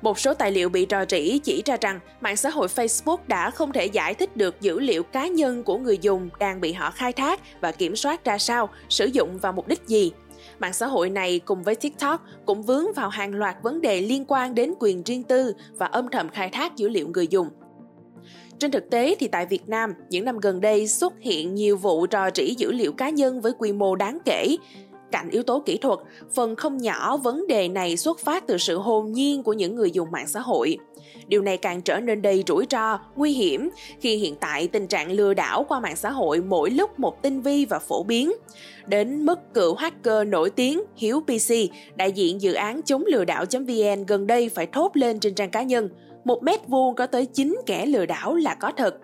Một 0.01 0.19
số 0.19 0.33
tài 0.33 0.51
liệu 0.51 0.69
bị 0.69 0.87
rò 0.89 1.05
rỉ 1.09 1.39
chỉ 1.39 1.63
ra 1.65 1.77
rằng 1.81 1.99
mạng 2.21 2.37
xã 2.37 2.49
hội 2.49 2.67
Facebook 2.67 3.17
đã 3.27 3.49
không 3.49 3.71
thể 3.71 3.85
giải 3.85 4.13
thích 4.13 4.37
được 4.37 4.61
dữ 4.61 4.79
liệu 4.79 5.03
cá 5.03 5.27
nhân 5.27 5.63
của 5.63 5.77
người 5.77 5.97
dùng 6.01 6.29
đang 6.39 6.61
bị 6.61 6.73
họ 6.73 6.91
khai 6.91 7.13
thác 7.13 7.39
và 7.61 7.71
kiểm 7.71 7.95
soát 7.95 8.25
ra 8.25 8.37
sao, 8.37 8.69
sử 8.89 9.05
dụng 9.05 9.37
vào 9.37 9.53
mục 9.53 9.67
đích 9.67 9.81
gì. 9.87 10.11
Mạng 10.59 10.73
xã 10.73 10.85
hội 10.85 11.09
này 11.09 11.39
cùng 11.39 11.63
với 11.63 11.75
TikTok 11.75 12.25
cũng 12.45 12.63
vướng 12.63 12.93
vào 12.95 13.09
hàng 13.09 13.35
loạt 13.35 13.55
vấn 13.63 13.81
đề 13.81 14.01
liên 14.01 14.25
quan 14.27 14.55
đến 14.55 14.73
quyền 14.79 15.03
riêng 15.03 15.23
tư 15.23 15.53
và 15.77 15.85
âm 15.85 16.07
thầm 16.11 16.29
khai 16.29 16.49
thác 16.49 16.75
dữ 16.75 16.89
liệu 16.89 17.07
người 17.07 17.27
dùng. 17.27 17.47
Trên 18.59 18.71
thực 18.71 18.89
tế 18.89 19.15
thì 19.19 19.27
tại 19.27 19.45
Việt 19.45 19.69
Nam, 19.69 19.93
những 20.09 20.25
năm 20.25 20.39
gần 20.39 20.61
đây 20.61 20.87
xuất 20.87 21.13
hiện 21.19 21.55
nhiều 21.55 21.77
vụ 21.77 22.05
trò 22.05 22.29
rỉ 22.35 22.55
dữ 22.57 22.71
liệu 22.71 22.91
cá 22.91 23.09
nhân 23.09 23.41
với 23.41 23.51
quy 23.57 23.71
mô 23.71 23.95
đáng 23.95 24.17
kể. 24.25 24.57
Cạnh 25.11 25.29
yếu 25.29 25.43
tố 25.43 25.63
kỹ 25.65 25.77
thuật, 25.77 25.99
phần 26.33 26.55
không 26.55 26.77
nhỏ 26.77 27.17
vấn 27.17 27.47
đề 27.47 27.67
này 27.67 27.97
xuất 27.97 28.19
phát 28.19 28.47
từ 28.47 28.57
sự 28.57 28.77
hồn 28.77 29.11
nhiên 29.11 29.43
của 29.43 29.53
những 29.53 29.75
người 29.75 29.91
dùng 29.91 30.11
mạng 30.11 30.27
xã 30.27 30.39
hội. 30.39 30.77
Điều 31.27 31.41
này 31.41 31.57
càng 31.57 31.81
trở 31.81 31.99
nên 31.99 32.21
đầy 32.21 32.43
rủi 32.47 32.65
ro, 32.69 32.99
nguy 33.15 33.31
hiểm 33.31 33.69
khi 33.99 34.15
hiện 34.15 34.35
tại 34.35 34.67
tình 34.67 34.87
trạng 34.87 35.11
lừa 35.11 35.33
đảo 35.33 35.65
qua 35.69 35.79
mạng 35.79 35.95
xã 35.95 36.11
hội 36.11 36.41
mỗi 36.41 36.69
lúc 36.69 36.99
một 36.99 37.21
tinh 37.21 37.41
vi 37.41 37.65
và 37.65 37.79
phổ 37.79 38.03
biến. 38.03 38.31
Đến 38.85 39.25
mức 39.25 39.39
cựu 39.53 39.75
hacker 39.75 40.27
nổi 40.27 40.49
tiếng 40.49 40.81
Hiếu 40.95 41.21
PC, 41.21 41.53
đại 41.95 42.11
diện 42.11 42.41
dự 42.41 42.53
án 42.53 42.81
chống 42.81 43.03
lừa 43.05 43.25
đảo.vn 43.25 44.05
gần 44.07 44.27
đây 44.27 44.49
phải 44.49 44.65
thốt 44.65 44.97
lên 44.97 45.19
trên 45.19 45.35
trang 45.35 45.49
cá 45.49 45.63
nhân. 45.63 45.89
Một 46.23 46.43
mét 46.43 46.67
vuông 46.67 46.95
có 46.95 47.07
tới 47.07 47.25
9 47.25 47.57
kẻ 47.65 47.85
lừa 47.85 48.05
đảo 48.05 48.35
là 48.35 48.55
có 48.55 48.71
thật. 48.77 48.95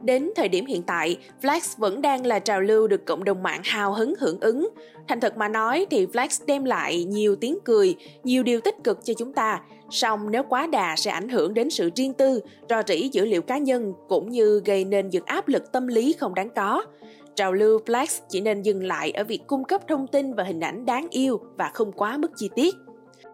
Đến 0.00 0.30
thời 0.36 0.48
điểm 0.48 0.66
hiện 0.66 0.82
tại, 0.82 1.16
Flex 1.42 1.74
vẫn 1.78 2.02
đang 2.02 2.26
là 2.26 2.38
trào 2.38 2.60
lưu 2.60 2.88
được 2.88 3.04
cộng 3.06 3.24
đồng 3.24 3.42
mạng 3.42 3.60
hào 3.64 3.92
hứng 3.92 4.14
hưởng 4.20 4.40
ứng. 4.40 4.68
Thành 5.08 5.20
thật 5.20 5.36
mà 5.36 5.48
nói 5.48 5.86
thì 5.90 6.06
Flex 6.06 6.44
đem 6.46 6.64
lại 6.64 7.04
nhiều 7.04 7.36
tiếng 7.36 7.58
cười, 7.64 7.96
nhiều 8.24 8.42
điều 8.42 8.60
tích 8.60 8.74
cực 8.84 9.04
cho 9.04 9.14
chúng 9.14 9.32
ta. 9.32 9.60
Song 9.90 10.30
nếu 10.30 10.42
quá 10.42 10.66
đà 10.66 10.96
sẽ 10.96 11.10
ảnh 11.10 11.28
hưởng 11.28 11.54
đến 11.54 11.70
sự 11.70 11.90
riêng 11.96 12.14
tư, 12.14 12.40
rò 12.68 12.82
rỉ 12.86 13.08
dữ 13.12 13.24
liệu 13.24 13.42
cá 13.42 13.58
nhân 13.58 13.92
cũng 14.08 14.30
như 14.30 14.62
gây 14.64 14.84
nên 14.84 15.08
những 15.08 15.24
áp 15.26 15.48
lực 15.48 15.72
tâm 15.72 15.86
lý 15.86 16.12
không 16.12 16.34
đáng 16.34 16.50
có. 16.56 16.84
Trào 17.34 17.52
lưu 17.52 17.80
Flex 17.86 18.20
chỉ 18.28 18.40
nên 18.40 18.62
dừng 18.62 18.82
lại 18.82 19.10
ở 19.10 19.24
việc 19.24 19.40
cung 19.46 19.64
cấp 19.64 19.80
thông 19.88 20.06
tin 20.06 20.34
và 20.34 20.44
hình 20.44 20.60
ảnh 20.60 20.86
đáng 20.86 21.06
yêu 21.10 21.40
và 21.56 21.70
không 21.74 21.92
quá 21.92 22.16
mức 22.16 22.30
chi 22.36 22.50
tiết. 22.54 22.74